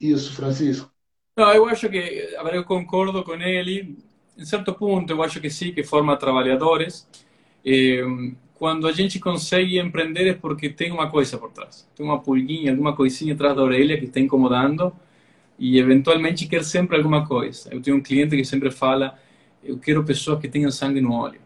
[0.00, 0.91] isso, Francisco?
[1.42, 3.98] Não, eu acho que, eu concordo com ele.
[4.38, 7.08] Em certo ponto, eu acho que sim, que forma trabalhadores.
[7.66, 8.00] Eh,
[8.54, 11.84] quando a gente consegue empreender é porque tem uma coisa por trás.
[11.96, 14.92] Tem uma pulguinha, alguma coisinha atrás da orelha que está incomodando
[15.58, 17.74] e eventualmente quer sempre alguma coisa.
[17.74, 19.18] Eu tenho um cliente que sempre fala,
[19.64, 21.40] eu quero pessoas que tenham sangue no olho.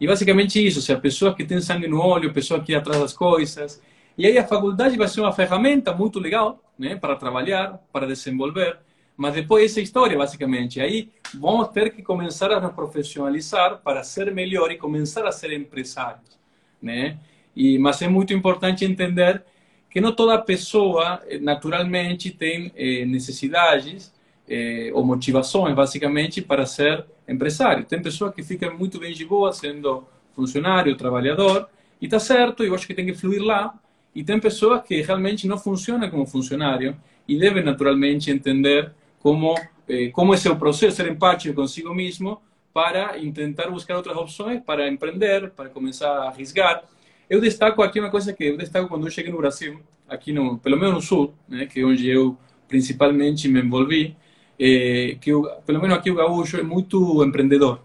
[0.00, 3.00] E basicamente isso, se a pessoa que tem sangue no olho, pessoa que ir atrás
[3.00, 3.82] das coisas.
[4.16, 8.78] E aí a faculdade vai ser uma ferramenta muito legal, né, para trabalhar, para desenvolver,
[9.16, 10.80] mas depois essa história, basicamente.
[10.80, 15.52] Aí vamos ter que começar a nos profissionalizar para ser melhor e começar a ser
[15.52, 16.38] empresários,
[16.82, 17.18] né?
[17.54, 19.42] E mas é muito importante entender
[19.88, 24.12] que não toda pessoa eh, naturalmente tem eh, necessidades
[24.46, 27.84] eh, ou motivações, basicamente, para ser empresário.
[27.84, 31.68] Tem pessoas que ficam muito bem de boa sendo funcionário, trabalhador,
[32.00, 33.74] e está certo, eu acho que tem que fluir lá,
[34.14, 38.92] e tem pessoas que realmente não funcionam como funcionário e devem naturalmente entender
[39.26, 39.56] como
[39.88, 42.40] eh, como é o processo, ser empático consigo mesmo
[42.72, 46.84] para tentar buscar outras opções para empreender, para começar a arriscar.
[47.28, 50.58] eu destaco aqui uma coisa que eu destaco quando eu cheguei no Brasil, aqui no,
[50.58, 54.16] pelo menos no sul, né, que onde eu principalmente me envolvi,
[54.60, 57.80] é, que eu, pelo menos aqui o gaúcho é muito empreendedor.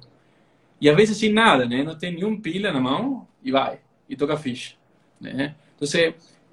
[0.80, 1.82] E às vezes sem nada, né?
[1.84, 4.76] Não tem nenhum pila na mão e vai, e toca ficha,
[5.20, 5.56] né?
[5.76, 5.88] Então,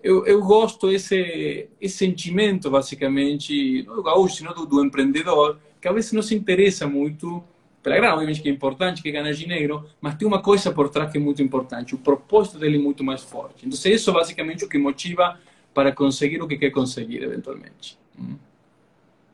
[0.03, 5.95] eu, eu gosto esse, esse sentimento, basicamente, não do gaúcho, do, do empreendedor, que às
[5.95, 7.43] vezes não se interessa muito
[7.83, 11.11] pela grana, obviamente que é importante, que ganha dinheiro, mas tem uma coisa por trás
[11.11, 13.67] que é muito importante, o propósito dele é muito mais forte.
[13.67, 15.39] Então, isso é basicamente o que motiva
[15.73, 17.99] para conseguir o que quer conseguir, eventualmente.
[18.19, 18.37] Hum.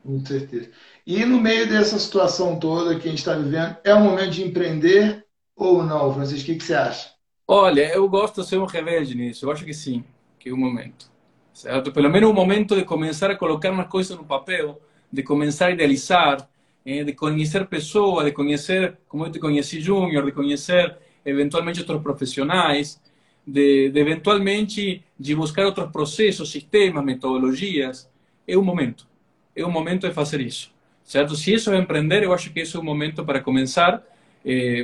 [0.03, 0.69] Com certeza.
[1.05, 4.43] E no meio dessa situação toda que a gente está vivendo, é o momento de
[4.43, 5.25] empreender
[5.55, 6.43] ou não, Francisco?
[6.43, 7.09] O que, que você acha?
[7.47, 9.45] Olha, eu gosto de ser um rebelde nisso.
[9.45, 10.03] Eu acho que sim,
[10.45, 11.09] que é momento.
[11.51, 11.91] Certo?
[11.91, 14.79] Pelo menos o momento de começar a colocar umas coisas no papel,
[15.11, 16.47] de começar a idealizar,
[16.85, 22.03] eh, de conhecer pessoas, de conhecer, como eu te conheci, Júnior, de conhecer eventualmente outros
[22.03, 23.01] profissionais,
[23.47, 28.07] de, de eventualmente de buscar outros processos, sistemas, metodologias.
[28.47, 29.07] É o momento
[29.55, 30.69] é o momento de fazer isso,
[31.01, 31.33] certo?
[31.35, 34.03] Se isso é empreender, eu acho que esse é o momento para começar.
[34.45, 34.83] Eh,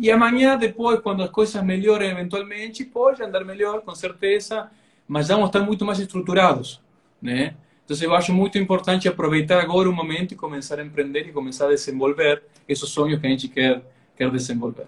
[0.00, 4.70] e amanhã, depois, quando as coisas melhorem eventualmente, pode andar melhor, com certeza,
[5.06, 6.80] mas vamos estar muito mais estruturados,
[7.20, 7.56] né?
[7.84, 11.66] Então, eu acho muito importante aproveitar agora o momento e começar a empreender e começar
[11.66, 13.82] a desenvolver esses sonhos que a gente quer,
[14.14, 14.86] quer desenvolver.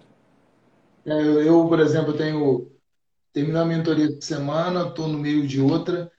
[1.03, 2.71] Eu, por exemplo, tenho
[3.33, 6.11] terminado a mentoria de semana, estou no meio de outra,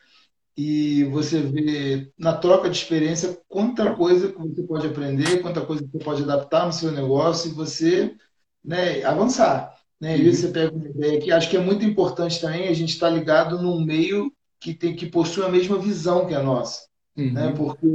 [0.56, 5.82] e você vê na troca de experiência quanta coisa que você pode aprender, quanta coisa
[5.82, 8.14] que você pode adaptar no seu negócio e você
[8.64, 9.74] né, avançar.
[10.00, 10.18] Né?
[10.18, 13.08] E você pega uma ideia que acho que é muito importante também a gente estar
[13.08, 16.80] tá ligado num meio que tem que possui a mesma visão que a nossa.
[17.16, 17.32] Uhum.
[17.32, 17.52] Né?
[17.56, 17.86] Porque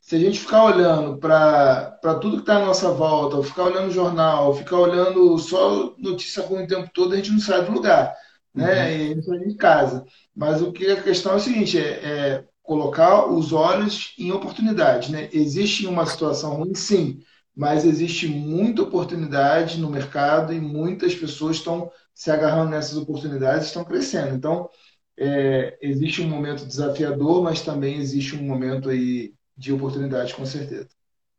[0.00, 3.90] se a gente ficar olhando para tudo que está à nossa volta, ou ficar olhando
[3.90, 7.72] jornal, ou ficar olhando só notícia ruim o tempo todo, a gente não sai do
[7.72, 8.14] lugar
[8.54, 9.12] né?
[9.12, 9.20] Uhum.
[9.20, 10.06] E a em casa.
[10.34, 15.10] Mas o que a questão é o seguinte, é, é colocar os olhos em oportunidade,
[15.10, 15.28] né?
[15.32, 17.20] Existe uma situação ruim, sim,
[17.56, 23.84] mas existe muita oportunidade no mercado e muitas pessoas estão se agarrando nessas oportunidades, estão
[23.84, 24.34] crescendo.
[24.34, 24.68] Então,
[25.16, 30.88] é, existe um momento desafiador, mas também existe um momento aí de oportunidade, com certeza.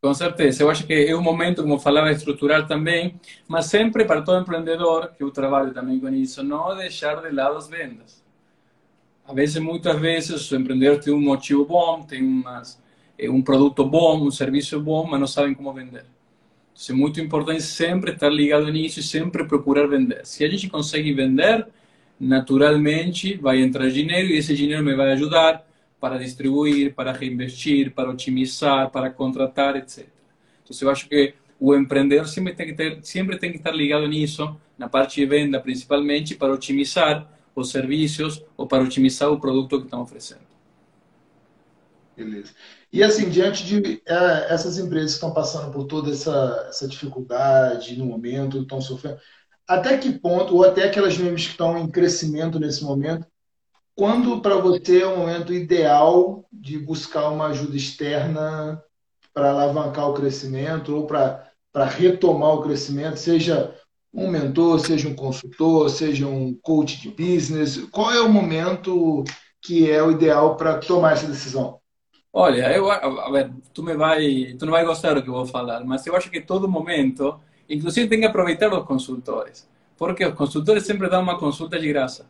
[0.02, 4.22] Com certeza, eu acho que é um momento, como falava, estrutural também, mas sempre para
[4.22, 8.24] todo empreendedor, que eu trabalho também com isso, não deixar de lado as vendas.
[9.28, 12.80] Às vezes, muitas vezes, o empreendedor tem um motivo bom, tem umas,
[13.30, 16.06] um produto bom, um serviço bom, mas não sabem como vender.
[16.74, 20.26] Então, é muito importante sempre estar ligado nisso e sempre procurar vender.
[20.26, 21.68] Se a gente consegue vender,
[22.20, 25.66] naturalmente vai entrar dinheiro e esse dinheiro me vai ajudar
[26.00, 30.06] para distribuir, para reinvestir, para otimizar, para contratar, etc.
[30.64, 34.08] Então, eu acho que o empreendedor sempre tem que ter, sempre tem que estar ligado
[34.08, 39.80] nisso, na parte de venda principalmente, para otimizar os serviços ou para otimizar o produto
[39.80, 40.42] que estão oferecendo.
[42.16, 42.54] Beleza.
[42.96, 47.98] E assim, diante de é, essas empresas que estão passando por toda essa, essa dificuldade
[47.98, 49.20] no momento, estão sofrendo,
[49.68, 53.28] até que ponto, ou até aquelas mesmas que estão em crescimento nesse momento,
[53.94, 58.82] quando para você é o momento ideal de buscar uma ajuda externa
[59.34, 61.52] para alavancar o crescimento ou para
[61.98, 63.76] retomar o crescimento, seja
[64.14, 67.78] um mentor, seja um consultor, seja um coach de business?
[67.92, 69.26] Qual é o momento
[69.62, 71.82] que é o ideal para tomar essa decisão?
[72.38, 75.46] Olha, eu, a ver, tu me vai, tu não vai gostar do que eu vou
[75.46, 79.66] falar, mas eu acho que todo momento, inclusive tem que aproveitar os consultores,
[79.98, 82.26] porque os consultores sempre dão uma consulta de graça.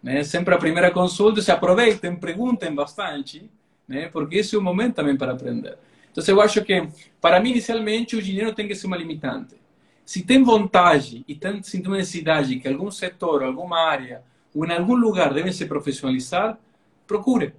[0.00, 0.22] Né?
[0.22, 3.50] Sempre a primeira consulta, se aproveitem, perguntem bastante,
[3.88, 4.08] né?
[4.12, 5.76] porque esse é o momento também para aprender.
[6.12, 6.88] Então, eu acho que,
[7.20, 9.56] para mim, inicialmente, o dinheiro tem que ser uma limitante.
[10.04, 14.22] Se tem vontade e tem uma necessidade que algum setor, alguma área,
[14.54, 16.56] ou em algum lugar devem se profissionalizar,
[17.08, 17.54] procure.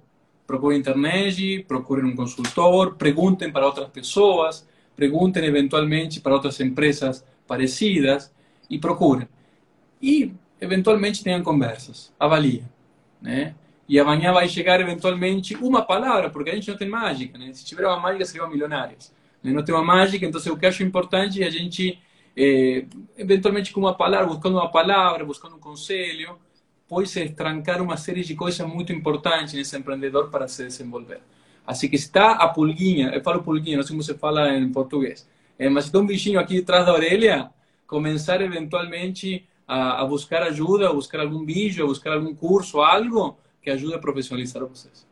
[0.48, 8.32] Procure internet, procure um consultor, perguntem para outras pessoas, perguntem eventualmente para outras empresas parecidas
[8.70, 9.28] e procurem.
[10.00, 12.64] E eventualmente tenham conversas, avalie,
[13.20, 13.54] né?
[13.86, 17.52] E amanhã vai chegar eventualmente uma palavra, porque a gente não tem mágica, né?
[17.52, 19.12] Se tiver uma mágica, seriam milionários.
[19.42, 19.52] Né?
[19.52, 22.00] Não tem uma mágica, então o que acho importante é a gente,
[22.34, 22.86] eh,
[23.18, 26.38] eventualmente com uma palavra, buscando uma palavra, buscando um conselho,
[26.88, 31.20] pode trancar uma série de coisas muito importantes nesse empreendedor para se desenvolver.
[31.66, 35.28] Assim que está a pulguinha, eu falo pulguinha, não sei como se fala em português,
[35.70, 37.50] mas está um bichinho aqui atrás da orelha,
[37.86, 43.36] começar eventualmente a, a buscar ajuda, a buscar algum vídeo, a buscar algum curso, algo
[43.60, 45.06] que ajude a profissionalizar vocês.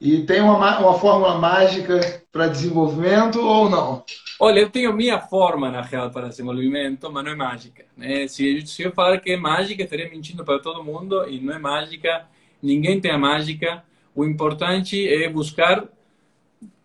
[0.00, 4.04] E tem uma, uma fórmula mágica para desenvolvimento ou não?
[4.40, 7.84] Olha, eu tenho minha forma, na real, para esse movimento, mas não é mágica.
[7.96, 8.28] Né?
[8.28, 11.58] Se, se eu falar que é mágica, estaria mentindo para todo mundo, e não é
[11.58, 12.24] mágica,
[12.62, 13.82] ninguém tem a mágica.
[14.14, 15.88] O importante é buscar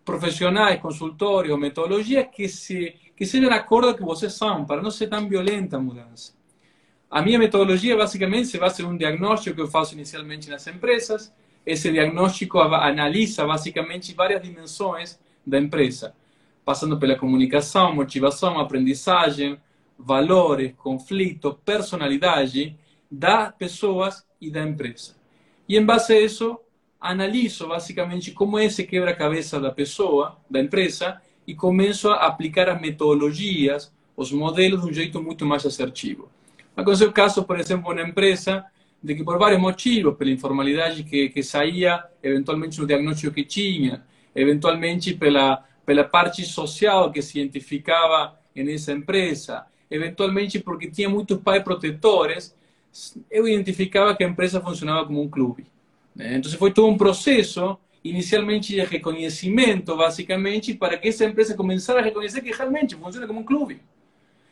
[0.04, 5.06] profissionais, consultórios, metodologia que, se, que sejam de acordo que vocês são, para não ser
[5.06, 6.34] tão violenta a mudança.
[7.08, 11.32] A minha metodologia, basicamente, se basa em um diagnóstico que eu faço inicialmente nas empresas.
[11.64, 16.16] Esse diagnóstico analisa, basicamente, várias dimensões da empresa
[16.64, 19.58] passando pela comunicação, motivação, aprendizagem,
[19.98, 22.76] valores, conflito, personalidade
[23.10, 25.14] das pessoas e da empresa.
[25.68, 26.58] E em base a isso,
[27.00, 32.80] analiso basicamente como é esse quebra-cabeça da pessoa, da empresa, e começo a aplicar as
[32.80, 36.28] metodologias, os modelos de um jeito muito mais assertivo.
[36.76, 38.64] Aconteceu o caso, por exemplo, na empresa,
[39.02, 44.02] de que por vários motivos, pela informalidade que, que saía, eventualmente no diagnóstico que tinha,
[44.34, 51.62] eventualmente pela pela parte social que se identificava nessa empresa, eventualmente porque tinha muitos pais
[51.62, 52.54] protetores,
[53.30, 55.66] eu identificava que a empresa funcionava como um clube.
[56.14, 56.36] Né?
[56.36, 62.02] Então foi todo um processo, inicialmente de reconhecimento, basicamente, para que essa empresa começara a
[62.02, 63.80] reconhecer que realmente funciona como um clube.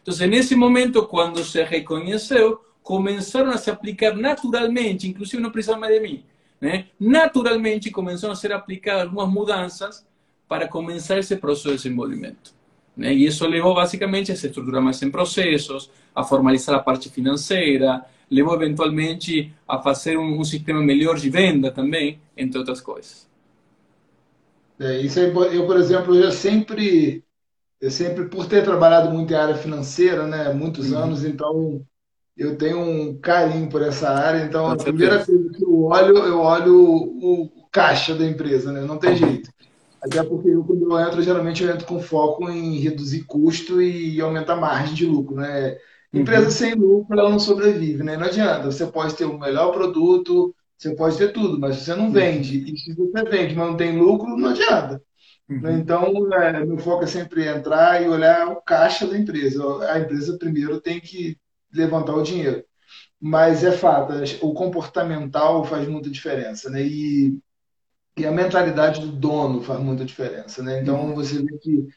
[0.03, 5.95] Então, nesse momento, quando se reconheceu, começaram a se aplicar naturalmente, inclusive não precisava mais
[5.95, 6.25] de mim,
[6.61, 6.87] né?
[6.99, 10.05] naturalmente começaram a ser aplicadas algumas mudanças
[10.53, 12.53] para começar esse processo de desenvolvimento.
[12.95, 13.15] Né?
[13.15, 18.05] E isso levou basicamente a se estruturar mais em processos, a formalizar a parte financeira,
[18.31, 23.27] levou eventualmente a fazer um, um sistema melhor de venda também, entre outras coisas.
[24.79, 27.25] É, isso é, eu, por exemplo, eu sempre,
[27.81, 30.99] eu sempre, por ter trabalhado muito em área financeira, né, muitos uhum.
[30.99, 31.83] anos, então
[32.37, 34.45] eu tenho um carinho por essa área.
[34.45, 38.83] Então, a primeira coisa que eu olho, eu olho o, o caixa da empresa, né?
[38.83, 39.51] Não tem jeito.
[40.03, 44.21] Até porque eu, quando eu entro, geralmente eu entro com foco em reduzir custo e
[44.21, 45.79] aumentar a margem de lucro, né?
[46.13, 46.51] Empresa uhum.
[46.51, 48.17] sem lucro, ela não sobrevive, né?
[48.17, 48.71] Não adianta.
[48.71, 52.65] Você pode ter o melhor produto, você pode ter tudo, mas se você não vende,
[52.69, 55.01] e se você vende, mas não tem lucro, não adianta.
[55.49, 55.79] Uhum.
[55.79, 59.63] Então, é, meu foco é sempre entrar e olhar o caixa da empresa.
[59.89, 61.39] A empresa primeiro tem que
[61.73, 62.65] levantar o dinheiro.
[63.21, 66.83] Mas é fato, o comportamental faz muita diferença, né?
[66.83, 67.39] E
[68.17, 70.81] e a mentalidade do dono faz muita diferença, né?
[70.83, 71.15] Então uhum.
[71.15, 71.89] você vê que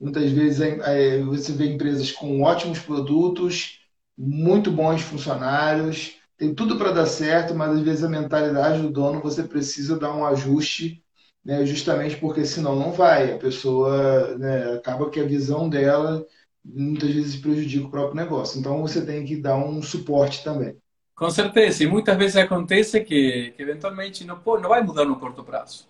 [0.00, 3.80] muitas vezes é, é, você vê empresas com ótimos produtos,
[4.16, 9.20] muito bons funcionários, tem tudo para dar certo, mas às vezes a mentalidade do dono
[9.20, 11.04] você precisa dar um ajuste,
[11.44, 11.64] né?
[11.66, 13.32] Justamente porque senão não vai.
[13.32, 16.26] A pessoa né, acaba que a visão dela
[16.64, 18.58] muitas vezes prejudica o próprio negócio.
[18.58, 20.76] Então você tem que dar um suporte também.
[21.20, 25.16] Com certeza, e muitas vezes acontece que, que eventualmente não, pode, não vai mudar no
[25.16, 25.86] curto prazo.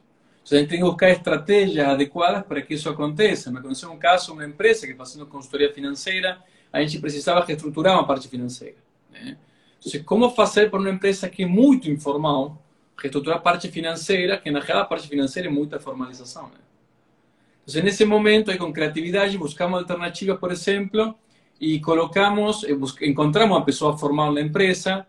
[0.50, 3.48] A gente tem que buscar estratégias adequadas para que isso aconteça.
[3.48, 8.04] Me aconteceu um caso, uma empresa que fazendo consultoria financeira, a gente precisava reestruturar uma
[8.04, 8.74] parte financeira.
[9.08, 9.38] Né?
[9.86, 12.60] Então, como fazer para uma empresa que é muito informal,
[12.98, 16.48] reestruturar a parte financeira, que na real a parte financeira é muita formalização.
[16.48, 16.58] Né?
[17.68, 21.14] Então, nesse momento, aí, com criatividade, buscamos alternativas, por exemplo,
[21.60, 22.66] e colocamos,
[23.00, 25.06] encontramos uma pessoa formal na empresa,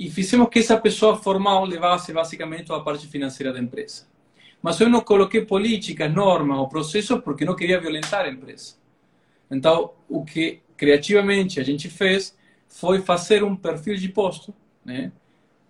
[0.00, 4.08] e fizemos que essa pessoa formal levasse basicamente a parte financeira da empresa.
[4.62, 8.76] Mas eu não coloquei políticas, normas ou processos porque não queria violentar a empresa.
[9.50, 12.34] Então, o que criativamente a gente fez
[12.66, 15.12] foi fazer um perfil de posto, né?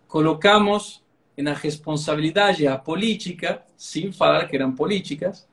[0.06, 1.02] Colocamos
[1.36, 5.48] na responsabilidade a política, sem falar que eram políticas,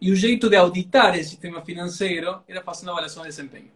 [0.00, 3.72] e o jeito de auditar esse sistema financeiro era fazendo avaliação de desempenho.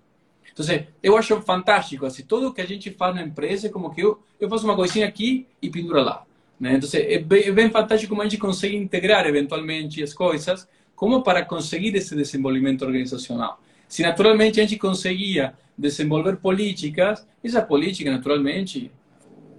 [0.54, 4.00] Então, eu acho fantástico, assim, tudo que a gente faz na empresa é como que
[4.00, 6.24] eu, eu faço uma coisinha aqui e pendura lá.
[6.60, 6.74] Né?
[6.74, 11.22] Então, é bem, é bem fantástico como a gente consegue integrar eventualmente as coisas, como
[11.24, 13.60] para conseguir esse desenvolvimento organizacional.
[13.88, 18.92] Se naturalmente a gente conseguia desenvolver políticas, essa política, naturalmente,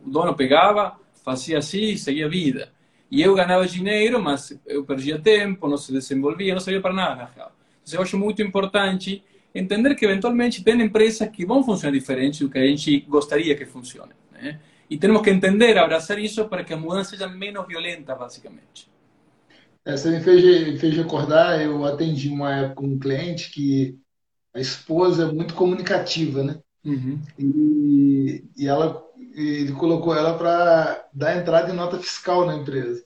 [0.06, 2.72] o dono pegava, fazia assim, seguia a vida.
[3.12, 7.30] E eu ganhava dinheiro, mas eu perdia tempo, não se desenvolvia, não servia para nada.
[7.34, 7.50] Então,
[7.92, 9.22] eu acho muito importante
[9.56, 13.66] entender que eventualmente tem empresas que vão funcionar diferente do que a gente gostaria que
[13.66, 14.12] funcione.
[14.32, 14.60] Né?
[14.90, 18.90] E temos que entender, abraçar isso para que a mudança seja menos violenta, basicamente.
[19.86, 23.98] É, você me fez, fez recordar, eu atendi uma época um cliente que
[24.54, 26.60] a esposa é muito comunicativa, né?
[26.84, 27.20] Uhum.
[27.40, 29.04] E, e ela,
[29.36, 33.04] ele colocou ela para dar entrada em nota fiscal na empresa.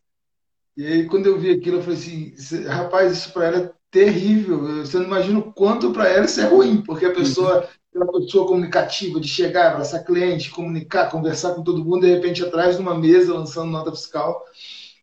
[0.75, 4.83] E aí, quando eu vi aquilo, eu falei assim: rapaz, isso para ela é terrível.
[4.83, 8.11] Você não imagina o quanto para ela isso é ruim, porque a pessoa é uma
[8.11, 12.81] pessoa comunicativa, de chegar, abraçar cliente, comunicar, conversar com todo mundo, de repente atrás de
[12.81, 14.43] uma mesa lançando nota fiscal.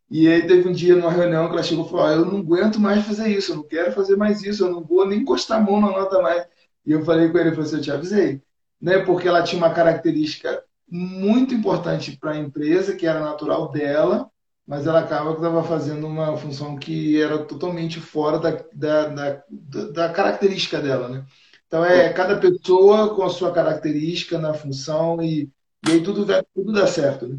[0.09, 2.79] E aí teve um dia numa reunião que ela chegou e falou: Eu não aguento
[2.79, 5.61] mais fazer isso, eu não quero fazer mais isso, eu não vou nem encostar a
[5.61, 6.47] mão na nota mais.
[6.85, 8.43] E eu falei com ele, eu falei assim, eu te avisei.
[8.81, 8.99] Né?
[9.01, 14.31] Porque ela tinha uma característica muito importante para a empresa, que era natural dela,
[14.67, 19.85] mas ela acaba que estava fazendo uma função que era totalmente fora da, da, da,
[19.93, 21.09] da característica dela.
[21.09, 21.25] Né?
[21.69, 25.49] Então é cada pessoa com a sua característica na função e,
[25.87, 27.29] e aí tudo, tudo dá certo.
[27.29, 27.39] Né?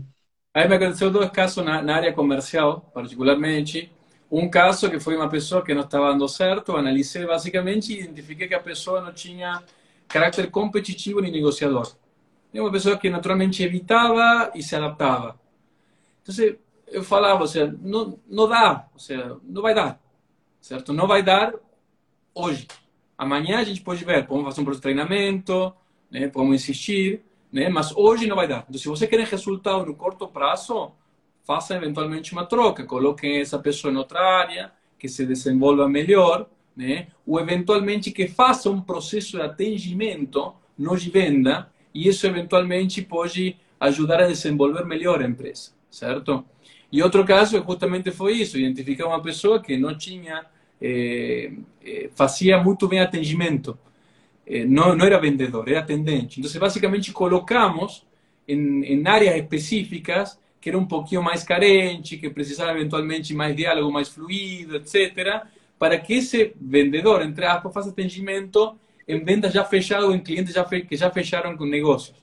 [0.53, 3.91] Aí me aconteceu dois casos na, na, área comercial, particularmente.
[4.31, 8.47] Um caso que foi uma pessoa que não estava dando certo, analisei basicamente e identifiquei
[8.47, 9.61] que a pessoa não tinha
[10.07, 11.93] caráter competitivo nem negociador.
[12.53, 15.39] É uma pessoa que naturalmente evitava e se adaptava.
[16.23, 16.33] Então,
[16.87, 19.99] eu falava, ou seja, não, não dá, ou seja, não vai dar,
[20.61, 20.93] certo?
[20.93, 21.53] Não vai dar
[22.33, 22.67] hoje.
[23.17, 25.73] Amanhã a gente pode ver, podemos fazer um treinamento,
[26.09, 26.27] né?
[26.27, 27.21] podemos insistir,
[27.51, 27.67] né?
[27.67, 28.65] mas hoje não vai dar.
[28.69, 30.91] Então, se você quer resultado no curto prazo,
[31.43, 37.07] faça eventualmente uma troca, coloquem essa pessoa em outra área, que se desenvolva melhor, né?
[37.25, 43.57] ou eventualmente que faça um processo de atendimento, não de venda, e isso eventualmente pode
[43.79, 46.45] ajudar a desenvolver melhor a empresa, certo?
[46.91, 50.45] E outro caso justamente foi isso, identificar uma pessoa que não tinha,
[50.81, 51.51] eh,
[51.85, 53.77] eh, fazia muito bem atendimento,
[54.45, 56.39] eh, não, não era vendedor, era atendente.
[56.39, 58.05] Então, basicamente, colocamos
[58.47, 63.91] em, em áreas específicas que era um pouquinho mais carente, que precisava eventualmente mais diálogo,
[63.91, 65.43] mais fluido, etc.,
[65.77, 68.75] para que esse vendedor, entre aspas, faça atendimento
[69.07, 72.17] em vendas já fechadas em clientes já que já fecharam com negócios.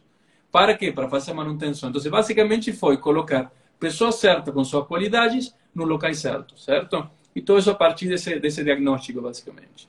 [0.51, 0.93] Para quê?
[0.93, 1.89] Para fazer manutenção.
[1.91, 7.11] Então, basicamente foi colocar pessoas certas com suas qualidades no certos, certo?
[7.35, 9.89] E tudo isso a partir desse, desse diagnóstico, basicamente.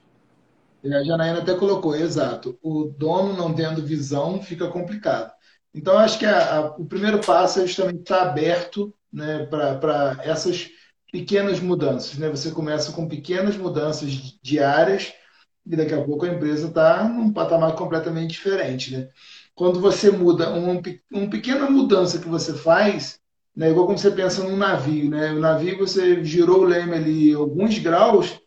[0.84, 2.58] A Janaína até colocou, exato.
[2.62, 5.32] O dono não tendo visão fica complicado.
[5.74, 10.70] Então, acho que a, a, o primeiro passo é justamente estar aberto né, para essas
[11.12, 12.18] pequenas mudanças.
[12.18, 12.30] Né?
[12.30, 14.12] Você começa com pequenas mudanças
[14.42, 15.14] diárias
[15.66, 18.96] e daqui a pouco a empresa está num patamar completamente diferente.
[18.96, 19.10] Né?
[19.56, 20.82] Quando você muda, um,
[21.12, 23.20] uma pequena mudança que você faz,
[23.56, 25.32] né, igual quando você pensa num navio, né?
[25.32, 28.40] o navio você girou o leme ali alguns graus,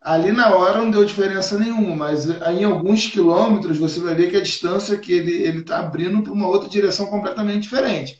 [0.00, 4.36] ali na hora não deu diferença nenhuma, mas em alguns quilômetros você vai ver que
[4.36, 8.18] a distância que ele está abrindo para uma outra direção completamente diferente.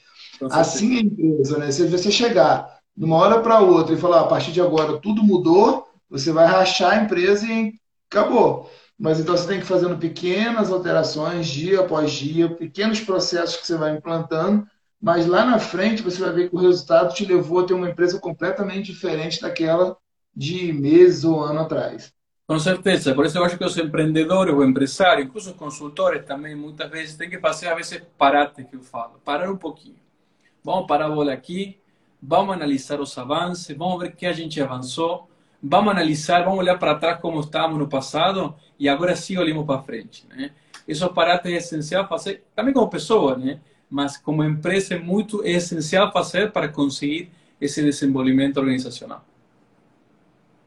[0.51, 1.71] Assim é a empresa, né?
[1.71, 5.23] Se você chegar de uma hora para outra e falar, a partir de agora tudo
[5.23, 7.73] mudou, você vai rachar a empresa e
[8.11, 8.71] acabou.
[8.99, 13.67] Mas então você tem que ir fazendo pequenas alterações, dia após dia, pequenos processos que
[13.67, 14.67] você vai implantando,
[15.07, 17.89] mas lá na frente você vai ver que o resultado te levou a ter uma
[17.89, 19.97] empresa completamente diferente daquela
[20.35, 22.13] de meses ou ano atrás.
[22.45, 26.57] Com certeza, por isso eu acho que os empreendedores, o empresário, incluso os consultores também,
[26.57, 29.95] muitas vezes, têm que fazer, a vezes, parate que eu falo, parar um pouquinho.
[30.65, 31.79] Vamos parar a bola aqui,
[32.21, 35.31] vamos analisar os avanços, vamos ver que a gente avançou,
[35.63, 39.83] vamos analisar, vamos olhar para trás como estávamos no passado e agora sim olhamos para
[39.83, 40.27] frente.
[40.29, 40.51] Né?
[40.89, 43.61] Isso para é essencial fazer, também como pessoa, né?
[43.91, 47.31] Mas como empresa é muito é essencial fazer para conseguir
[47.61, 49.25] esse desenvolvimento organizacional.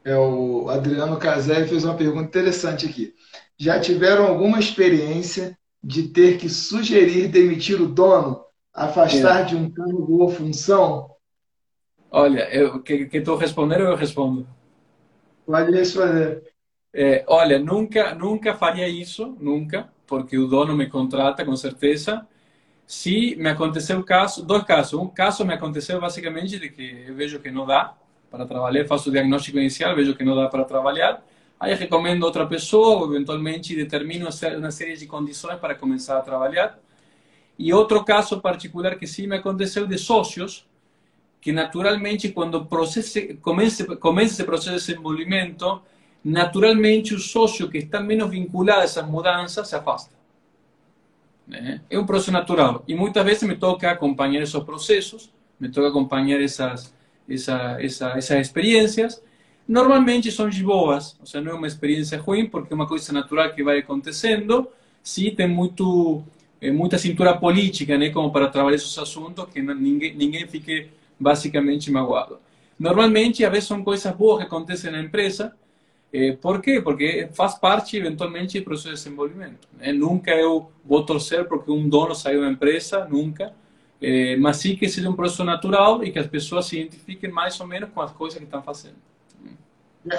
[0.04, 3.14] É, o Adriano Casé fez uma pergunta interessante aqui.
[3.58, 8.42] Já tiveram alguma experiência de ter que sugerir demitir o dono,
[8.72, 9.44] afastar é.
[9.44, 11.10] de um cargo ou função?
[12.10, 14.46] Olha, eu que estou respondendo, eu respondo.
[15.46, 16.42] Pode responder.
[16.92, 22.26] É, olha, nunca, nunca faria isso, nunca, porque o dono me contrata com certeza.
[22.90, 24.94] Se me aconteceu caso, dois casos.
[24.94, 27.94] Um caso me aconteceu basicamente de que eu vejo que não dá
[28.28, 31.22] para trabalhar, faço o diagnóstico inicial, vejo que não dá para trabalhar,
[31.60, 34.28] aí recomendo outra pessoa, eventualmente determino
[34.58, 36.80] uma série de condições para começar a trabalhar.
[37.56, 40.66] E outro caso particular que sim me aconteceu de sócios,
[41.40, 45.80] que naturalmente quando processe, comece, comece esse processo de desenvolvimento,
[46.24, 50.19] naturalmente o sócio que está menos vinculado a essas mudanças se afasta.
[51.88, 52.84] É um processo natural.
[52.86, 56.94] E muitas vezes me toca acompanhar esses processos, me toca acompanhar essas,
[57.28, 59.22] essa, essa, essas.
[59.66, 62.18] Normalmente são de boas, ou seja, não é uma experiência
[62.50, 64.68] porque é uma coisa natural que vai acontecendo.
[65.02, 66.22] Sim, tem muito,
[66.72, 70.88] muita cintura política, né, como para trabalhar esses assuntos, que ninguém, ninguém fique
[71.18, 72.38] basicamente magoado.
[72.78, 75.54] Normalmente, às vezes, são coisas boas que acontecem na empresa.
[76.12, 76.80] Eh, por quê?
[76.80, 79.68] Porque faz parte, eventualmente, do processo de desenvolvimento.
[79.78, 79.92] Né?
[79.92, 83.52] Nunca eu vou torcer porque um dono saiu da empresa, nunca.
[84.02, 87.60] É, mas sim que seja um processo natural e que as pessoas se identifiquem mais
[87.60, 88.96] ou menos com as coisas que estão fazendo.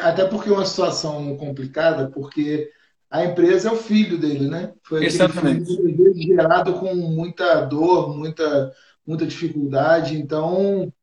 [0.01, 2.69] Até porque é uma situação complicada, porque
[3.09, 4.73] a empresa é o filho dele, né?
[4.83, 5.65] Foi Exatamente.
[5.65, 8.71] Filho gerado com muita dor, muita,
[9.05, 10.15] muita dificuldade.
[10.15, 10.93] Então,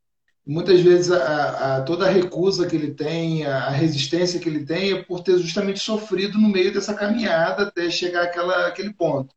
[0.49, 4.93] muitas vezes a, a, toda a recusa que ele tem, a, resistência que ele tem
[4.93, 9.35] é por ter justamente sofrido no meio dessa caminhada até chegar àquela, àquele ponto.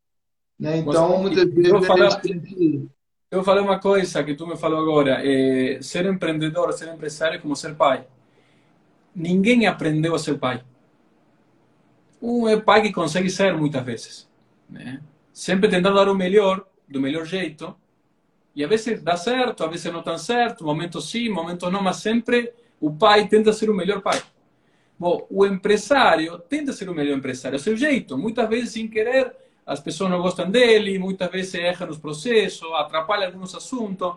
[0.58, 0.78] Né?
[0.78, 1.70] Então, muitas vezes.
[1.70, 2.88] Eu, falar, que...
[3.30, 7.38] eu falei uma coisa que tu me falou agora: é, ser empreendedor, ser empresário é
[7.38, 8.06] como ser pai.
[9.14, 10.64] Ninguém aprendeu a ser pai.
[12.22, 14.28] Um é pai que consegue ser muitas vezes.
[14.70, 15.02] Né?
[15.30, 17.76] Sempre tentando dar o melhor, do melhor jeito,
[18.54, 21.96] e a vezes dá certo, a vezes não tão certo, momentos sim, momentos não, mas
[21.96, 24.20] sempre o pai tenta ser o melhor pai.
[24.98, 28.16] Bom, o empresário tenta ser o melhor empresário, é seu jeito.
[28.18, 29.32] Muitas vezes, sem querer,
[29.66, 34.14] as pessoas não gostam dele, muitas vezes erra nos processos, atrapalha alguns assuntos,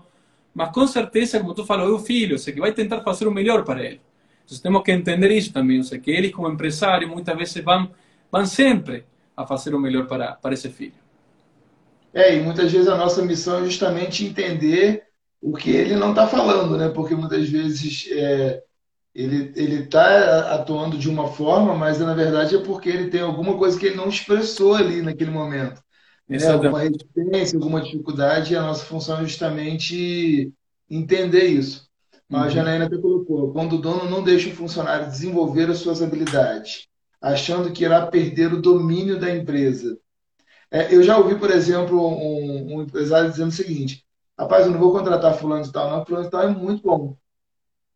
[0.53, 3.31] mas com certeza, como tu falou, é o filho, sei que vai tentar fazer o
[3.31, 4.01] melhor para ele.
[4.45, 7.89] Então, temos que entender isso também, sei que eles, como empresário, muitas vezes vão,
[8.31, 9.05] vão sempre
[9.35, 11.04] a fazer o melhor para, para esse filho.
[12.15, 15.03] É, e muitas vezes a nossa missão é justamente entender
[15.41, 16.87] o que ele não está falando, né?
[16.87, 18.63] Porque muitas vezes é,
[19.13, 23.77] ele está atuando de uma forma, mas na verdade é porque ele tem alguma coisa
[23.77, 25.83] que ele não expressou ali naquele momento.
[26.27, 26.37] Né?
[26.47, 30.53] Alguma resistência, alguma dificuldade, e a nossa função é justamente
[30.89, 31.85] entender isso.
[32.29, 32.47] Mas uhum.
[32.47, 36.87] a Janaína até colocou: quando o dono não deixa o funcionário desenvolver as suas habilidades,
[37.21, 39.99] achando que irá perder o domínio da empresa
[40.71, 44.05] é, eu já ouvi, por exemplo, um, um, empresário dizendo o seguinte:
[44.37, 47.17] rapaz, eu não vou contratar fulano de tal, não, fulano de tal é muito bom.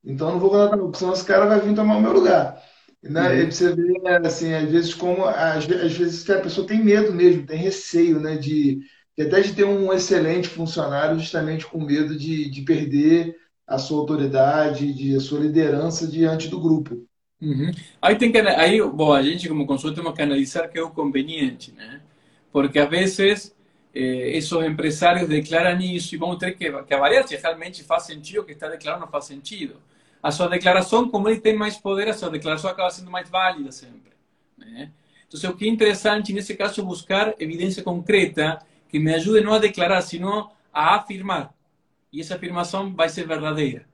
[0.03, 2.13] Então eu não vou contratar, não, porque senão esse cara vai vir tomar o meu
[2.13, 2.61] lugar.
[3.01, 3.29] Né?
[3.29, 3.35] Uhum.
[3.35, 3.93] E você vê,
[4.25, 8.35] assim, às vezes, como às, às vezes a pessoa tem medo mesmo, tem receio, né?
[8.35, 8.79] De,
[9.19, 13.35] até de ter um excelente funcionário, justamente com medo de, de perder
[13.67, 17.05] a sua autoridade, de a sua liderança diante do grupo.
[17.41, 17.71] Uhum.
[18.01, 20.89] Aí tem que aí, bom, a gente como consultor temos que analisar que é o
[20.89, 22.01] conveniente, né?
[22.51, 23.55] Porque a veces
[23.93, 28.41] eh, esos empresarios declaran isso e vamos ter que, que avaliar se realmente faz sentido
[28.41, 29.81] o que está declarando não faz sentido.
[30.21, 33.71] A sua declaração, como ele tem mais poder, a sua declaração acaba sendo mais válida
[33.71, 34.09] sempre.
[35.27, 39.53] Então, o que é interessante nesse caso é buscar evidência concreta que me ajude não
[39.53, 41.53] a declarar, sino a afirmar.
[42.11, 43.85] E essa afirmação vai ser verdadeira.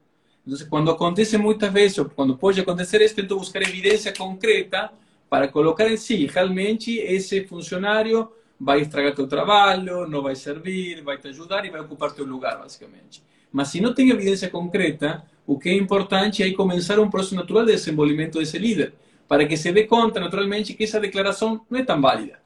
[0.47, 4.91] Então, quando acontece muitas vezes, ou quando pode acontecer isso, tento buscar evidência concreta
[5.29, 11.17] para colocar em si, realmente esse funcionário vai estragar teu trabalho, não vai servir, vai
[11.17, 13.23] te ajudar e vai ocupar teu lugar, basicamente.
[13.51, 17.65] Mas se não tem evidência concreta, o que é importante é começar um processo natural
[17.65, 18.93] de desenvolvimento desse líder,
[19.27, 22.39] para que se dê conta, naturalmente, que essa declaração não é tão válida.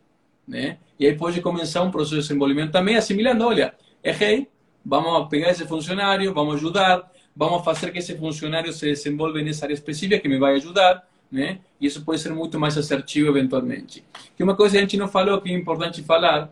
[0.48, 0.78] Né?
[1.00, 4.48] E aí pode começar um processo de desenvolvimento também assimilando, olha, errei,
[4.86, 9.74] vamos pegar esse funcionário, vamos ajudar, vamos fazer que esse funcionário se desenvolva nessa área
[9.74, 11.60] específica que me vai ajudar, né?
[11.80, 14.04] E isso pode ser muito mais assertivo eventualmente.
[14.36, 16.52] Que uma coisa que a gente não falou que é importante falar,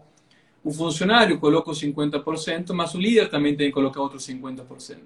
[0.64, 4.98] o funcionário coloca os 50%, mas o líder também tem que colocar outros 50%.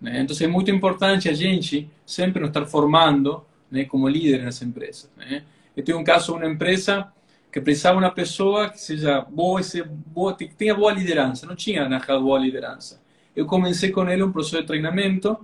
[0.00, 0.20] Né?
[0.20, 5.10] Então é muito importante a gente sempre nos estar formando né, como líder nas empresas.
[5.16, 5.44] Né?
[5.76, 7.10] Eu tenho um caso de uma empresa
[7.52, 9.60] que precisava uma pessoa que seja boa,
[10.06, 11.46] boa que tenha boa liderança.
[11.46, 13.00] Não tinha na boa liderança.
[13.34, 15.38] Eu comecei com ele um processo de treinamento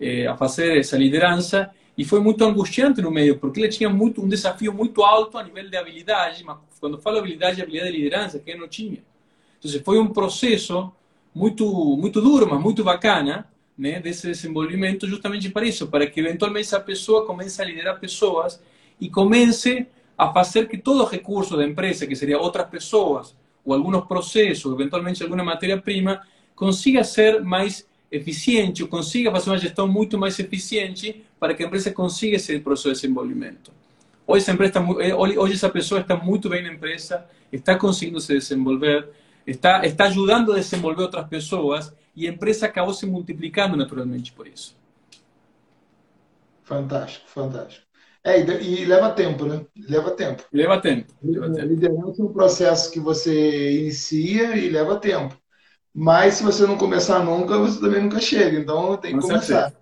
[0.00, 4.22] eh, a fazer essa liderança e foi muito angustiante no meio, porque ele tinha muito,
[4.22, 8.38] um desafio muito alto a nível de habilidade, mas quando falo habilidade, habilidade de liderança,
[8.38, 8.98] que ele não tinha.
[9.58, 10.92] Então, foi um processo
[11.34, 11.64] muito,
[11.96, 16.80] muito duro, mas muito bacana, né, desse desenvolvimento justamente para isso, para que eventualmente essa
[16.80, 18.62] pessoa comece a liderar pessoas
[19.00, 19.86] e comece
[20.16, 24.72] a fazer que todo o recurso da empresa, que seria outras pessoas, ou alguns processos,
[24.72, 26.22] eventualmente alguma matéria-prima,
[26.54, 31.92] consiga ser mais eficiente, consiga fazer uma gestão muito mais eficiente para que a empresa
[31.92, 33.72] consiga esse processo de desenvolvimento.
[34.26, 38.32] Hoje essa, empresa, eh, hoje essa pessoa está muito bem na empresa, está conseguindo se
[38.32, 39.08] desenvolver,
[39.46, 44.48] está, está ajudando a desenvolver outras pessoas e a empresa acabou se multiplicando naturalmente por
[44.48, 44.76] isso.
[46.64, 47.86] Fantástico, fantástico.
[48.24, 49.64] É, e, leva tempo, né?
[49.88, 50.42] Leva tempo.
[50.52, 51.14] Leva tempo.
[51.22, 51.68] Leva tempo.
[51.68, 55.36] Liderança é um processo que você inicia e leva tempo.
[55.94, 58.58] Mas se você não começar nunca, você também nunca chega.
[58.58, 59.72] Então tem que Com começar.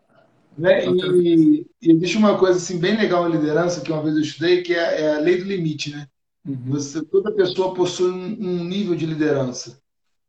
[0.57, 0.87] Né?
[0.87, 4.63] E, e, existe uma coisa assim bem legal na liderança que uma vez eu estudei,
[4.63, 6.07] que é, é a lei do limite, né?
[6.47, 6.63] Uhum.
[6.67, 9.81] Você, toda pessoa possui um, um, nível de liderança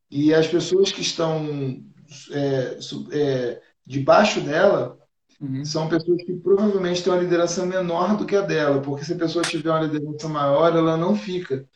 [0.10, 1.84] e as pessoas que estão
[2.32, 2.78] é,
[3.12, 4.98] é, debaixo dela
[5.42, 5.66] uhum.
[5.66, 9.18] são pessoas que provavelmente têm uma liderança menor do que a dela, porque se a
[9.18, 11.68] pessoa tiver uma liderança maior, ela não fica.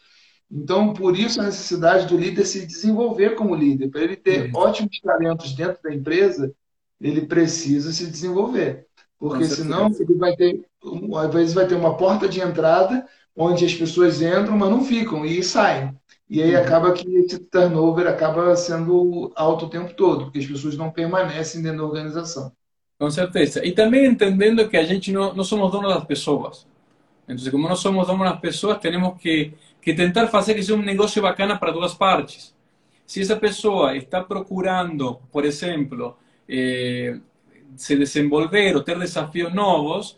[0.50, 4.62] Então, por isso a necessidade do líder se desenvolver como líder, para ele ter uhum.
[4.62, 6.52] ótimos talentos dentro da empresa,
[7.00, 8.86] ele precisa se desenvolver,
[9.18, 10.66] porque senão ele vai ter,
[11.18, 15.26] às vezes vai ter uma porta de entrada onde as pessoas entram, mas não ficam
[15.26, 15.96] e saem.
[16.30, 20.78] E aí acaba que esse turnover acaba sendo alto o tempo todo, porque as pessoas
[20.78, 22.52] não permanecem dentro da organização.
[23.00, 23.66] Com certeza.
[23.66, 26.68] E também entendendo que a gente não, não somos donos das pessoas.
[27.28, 30.84] Então, como não somos donos das pessoas, temos que, que tentar fazer que seja um
[30.84, 32.54] negócio bacana para duas partes.
[33.08, 36.16] Se essa pessoa está procurando, por exemplo,
[36.50, 37.20] eh,
[37.76, 40.18] se desenvolver ou ter desafios novos,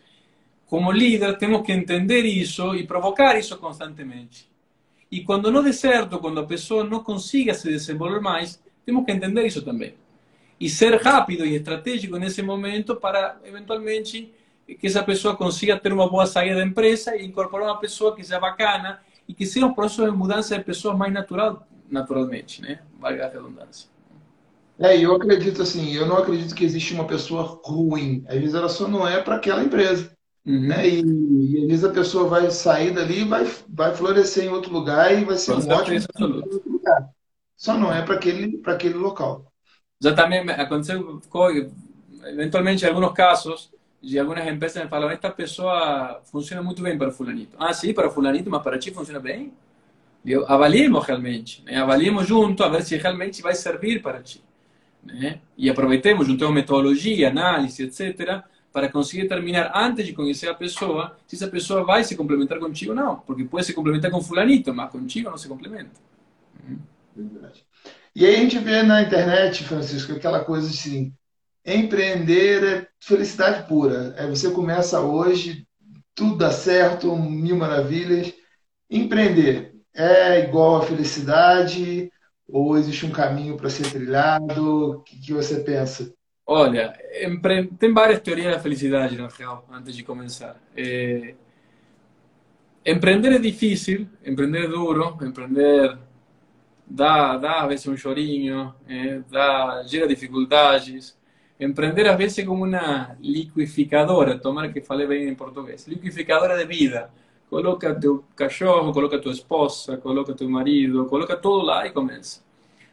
[0.66, 4.50] como líder temos que entender isso e provocar isso constantemente.
[5.12, 9.12] E quando não der certo, quando a pessoa não consiga se desenvolver mais, temos que
[9.12, 9.94] entender isso também.
[10.58, 14.32] E ser rápido e estratégico nesse momento para, eventualmente,
[14.80, 18.24] que essa pessoa consiga ter uma boa saída da empresa e incorporar uma pessoa que
[18.24, 22.80] seja bacana e que seja um processo de mudança de pessoas mais natural, naturalmente, né?
[22.98, 23.90] Valga a redundância.
[24.82, 28.24] É, eu acredito assim, eu não acredito que existe uma pessoa ruim.
[28.28, 30.12] Às vezes ela só não é para aquela empresa.
[30.44, 30.68] Uhum.
[30.68, 30.90] Né?
[30.90, 35.14] E, e, às vezes a pessoa vai sair dali, vai, vai florescer em outro lugar
[35.14, 36.00] e vai ser um ótimo
[36.66, 37.10] lugar.
[37.56, 39.46] Só não é para aquele, aquele local.
[40.02, 41.22] Já também aconteceu,
[42.26, 43.72] eventualmente, em alguns casos,
[44.02, 47.56] de algumas empresas me falam: esta pessoa funciona muito bem para Fulanito.
[47.60, 49.54] Ah, sim, para Fulanito, mas para ti funciona bem?
[50.26, 51.78] Eu, avaliemos realmente, né?
[51.78, 54.44] avaliemos junto a ver se realmente vai servir para ti.
[55.04, 55.40] Né?
[55.58, 61.36] E aproveitemos, juntemos metodologia, análise, etc., para conseguir terminar antes de conhecer a pessoa, se
[61.36, 63.18] essa pessoa vai se complementar contigo ou não.
[63.20, 65.92] Porque pode se complementar com fulanito, mas contigo não se complementa.
[67.16, 67.66] Verdade.
[68.16, 71.14] E aí a gente vê na internet, Francisco, aquela coisa assim,
[71.66, 74.14] empreender é felicidade pura.
[74.18, 75.68] É você começa hoje,
[76.16, 78.34] tudo dá certo, mil maravilhas.
[78.90, 82.12] Empreender é igual a felicidade
[82.52, 84.98] ou existe um caminho para ser trilhado?
[84.98, 86.14] O que, que você pensa?
[86.46, 86.94] Olha,
[87.80, 90.58] tem várias teorias da felicidade, na real, antes de começar.
[90.76, 91.36] É...
[92.86, 95.98] Empreender é difícil, empreender é duro, empreender
[96.86, 101.18] dá, dá às vezes um chorinho, é, dá, gera dificuldades.
[101.60, 106.66] Empreender às vezes é como uma liquidificadora, tomara que falei bem em português, liquidificadora de
[106.66, 107.12] vida.
[107.52, 112.42] Coloca teu cachorro, coloca tua esposa, coloca teu marido, coloca tudo lá e começa.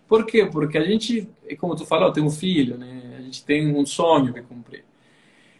[0.08, 0.46] Por quê?
[0.46, 1.28] Porque a gente,
[1.58, 3.18] como tu falou, tem um filho, né?
[3.18, 4.84] a gente tem um sonho que cumprir.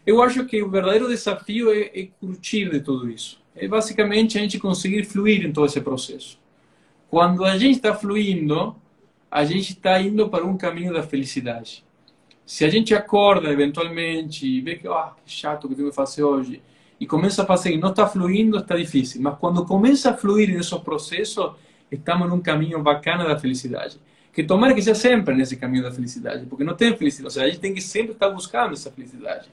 [0.05, 3.41] Eu acho que o verdadeiro desafio é, é curtir de tudo isso.
[3.55, 6.37] É basicamente a gente conseguir fluir em todo esse processo.
[7.09, 8.75] Quando a gente está fluindo,
[9.31, 11.85] a gente está indo para um caminho da felicidade.
[12.45, 16.23] Se a gente acorda eventualmente e vê que, ah, que chato que tenho que fazer
[16.23, 16.61] hoje,
[16.99, 19.21] e começa a fazer e não está fluindo, está difícil.
[19.21, 21.51] Mas quando começa a fluir nesses processos,
[21.91, 23.99] estamos num caminho bacana da felicidade
[24.31, 27.45] que tomara que seja sempre nesse caminho da felicidade, porque não tem felicidade, ou seja,
[27.45, 29.49] a gente tem que sempre estar buscando essa felicidade,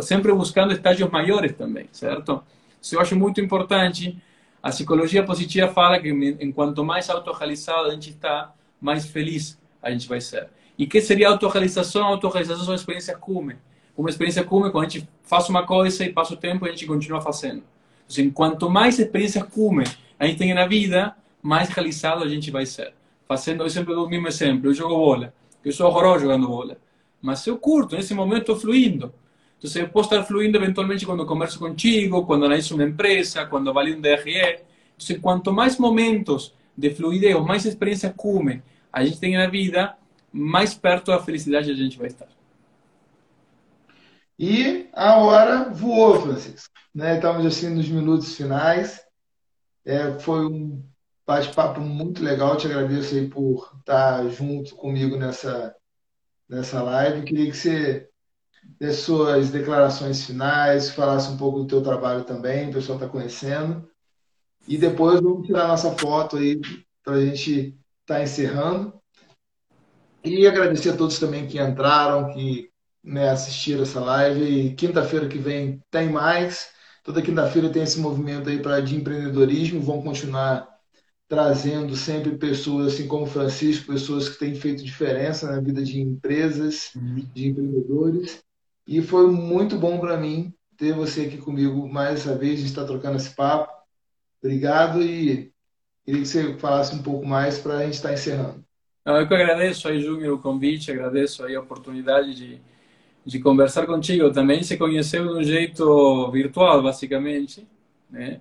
[0.00, 2.42] sempre buscando estágios maiores também, certo?
[2.80, 4.16] Isso eu acho muito importante.
[4.62, 6.08] A psicologia positiva fala que
[6.40, 10.48] enquanto mais autorrealizado a gente está, mais feliz a gente vai ser.
[10.78, 12.04] E que seria autorrealização?
[12.04, 13.56] Autorrealização são experiências cume.
[13.96, 16.72] Uma experiência cume quando a gente faz uma coisa e passa o tempo e a
[16.72, 17.62] gente continua fazendo.
[18.10, 19.84] Então, quanto mais experiências cume
[20.18, 22.94] a gente tem na vida, mais realizado a gente vai ser
[23.26, 25.32] fazendo sempre o mesmo exemplo, eu jogo bola,
[25.64, 26.76] eu sou horroroso jogando bola,
[27.20, 29.12] mas eu curto, nesse momento estou fluindo.
[29.58, 33.96] Então, eu posso estar fluindo eventualmente quando converso contigo, quando analiso uma empresa, quando avalio
[33.96, 34.58] um DRE.
[34.96, 38.62] Então, quanto mais momentos de fluidez, mais experiência cume
[38.92, 39.96] a gente tem na vida,
[40.32, 42.28] mais perto da felicidade a gente vai estar.
[44.44, 46.74] E a hora voou, Francisco.
[46.92, 47.14] Né?
[47.14, 49.00] Estamos assim nos minutos finais.
[49.84, 50.84] É, foi um
[51.24, 52.56] bate-papo muito legal.
[52.56, 55.72] Te agradeço aí por estar junto comigo nessa,
[56.48, 57.22] nessa live.
[57.22, 58.10] Queria que você
[58.80, 63.88] desse suas declarações finais, falasse um pouco do teu trabalho também, o pessoal está conhecendo.
[64.66, 66.60] E depois vamos tirar nossa foto aí
[67.04, 68.92] para a gente estar tá encerrando.
[70.24, 72.71] E agradecer a todos também que entraram, que
[73.02, 74.42] né, assistiram essa live.
[74.42, 76.70] E quinta-feira que vem tem mais.
[77.02, 79.80] Toda quinta-feira tem esse movimento aí para de empreendedorismo.
[79.80, 80.68] Vão continuar
[81.28, 86.94] trazendo sempre pessoas assim como Francisco, pessoas que têm feito diferença na vida de empresas,
[86.94, 87.26] uhum.
[87.34, 88.44] de empreendedores.
[88.86, 92.66] E foi muito bom para mim ter você aqui comigo mais essa vez, a gente
[92.66, 93.72] está trocando esse papo.
[94.42, 95.50] Obrigado e
[96.04, 98.62] queria que você falasse um pouco mais para a gente estar tá encerrando.
[99.06, 102.60] eu que agradeço aí, Júnior, o convite, agradeço aí a oportunidade de,
[103.24, 104.30] de conversar contigo.
[104.30, 107.66] Também se conheceu de um jeito virtual, basicamente,
[108.10, 108.40] né?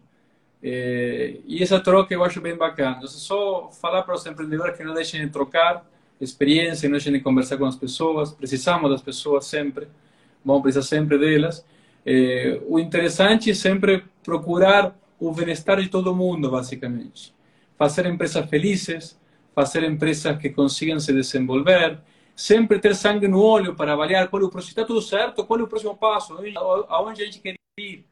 [0.64, 2.98] É, e essa troca eu acho bem bacana.
[2.98, 5.84] Então, só falar para os empreendedores que não deixem de trocar
[6.20, 8.32] experiência, não deixem de conversar com as pessoas.
[8.32, 9.88] Precisamos das pessoas sempre,
[10.46, 11.66] vamos precisar sempre delas.
[12.06, 17.34] É, o interessante é sempre procurar o bem-estar de todo mundo, basicamente.
[17.78, 19.20] fazer empresas felizes,
[19.56, 21.98] fazer empresas que consigam se desenvolver,
[22.42, 25.60] sempre ter sangue no olho para avaliar qual é o próximo, está tudo certo, qual
[25.60, 26.36] é o próximo passo,
[26.90, 28.04] aonde a gente quer ir.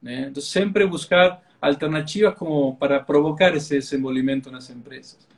[0.00, 0.28] Né?
[0.30, 5.28] Então, sempre buscar alternativas como para provocar esse desenvolvimento nas empresas.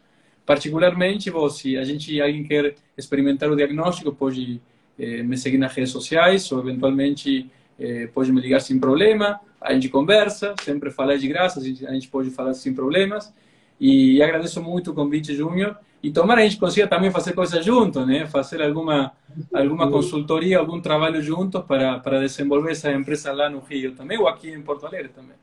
[0.45, 4.61] Particularmente, se a gente alguém quer experimentar o diagnóstico, pode
[4.97, 9.41] eh, me seguir nas redes sociais ou eventualmente eh, pode me ligar sem problema.
[9.61, 13.35] A gente conversa, sempre falar de graça, a gente pode falar sem problemas.
[13.81, 15.77] E agradeço muito o convite, Júnior.
[16.03, 18.27] E tomara a gente consiga também fazer coisas juntos, né?
[18.27, 19.13] Fazer alguma
[19.53, 24.29] alguma consultoria, algum trabalho juntos para, para desenvolver essa empresa lá no Rio também, ou
[24.29, 25.37] aqui em Porto Alegre também.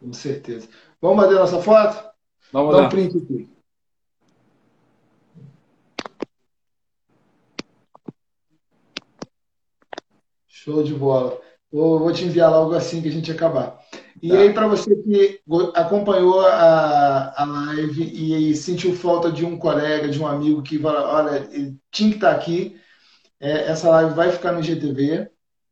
[0.00, 0.68] Com certeza.
[1.00, 2.10] Vamos fazer nossa foto?
[2.52, 2.86] Vamos Dá lá.
[2.86, 3.48] um print aqui.
[10.48, 11.40] Show de bola.
[11.72, 13.78] Vou, vou te enviar logo assim que a gente acabar.
[14.22, 14.38] E tá.
[14.38, 15.40] aí, para você que
[15.74, 20.78] acompanhou a, a live e, e, sentiu falta de um colega, de um amigo que
[20.78, 22.78] fala, olha, ele tinha que estar tá aqui,
[23.40, 25.30] é, essa live vai ficar no GTV,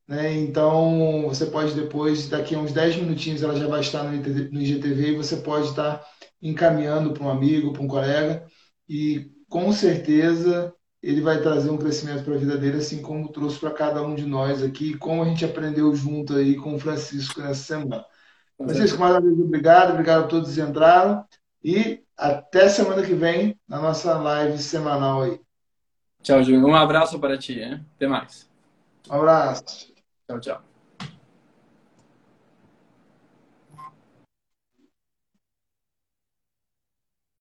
[0.08, 0.32] né?
[0.34, 4.62] Então, você pode depois, daqui a uns 10 minutinhos, ela já vai estar no, no
[4.62, 6.02] IGTV e você pode estar
[6.40, 8.46] encaminhando para um amigo, para um colega,
[8.88, 10.72] e com certeza
[11.02, 14.14] ele vai trazer um crescimento para a vida dele, assim como trouxe para cada um
[14.14, 18.04] de nós aqui, como a gente aprendeu junto aí com o Francisco nessa semana.
[18.58, 21.24] Francisco, mais uma vez, obrigado, obrigado a todos que entraram
[21.62, 25.40] e até semana que vem na nossa live semanal aí.
[26.22, 26.66] Tchau, Júlio.
[26.66, 27.84] Um abraço para ti, hein?
[27.96, 28.48] Até mais.
[29.08, 29.92] Um abraço.
[30.26, 30.67] Tchau, tchau.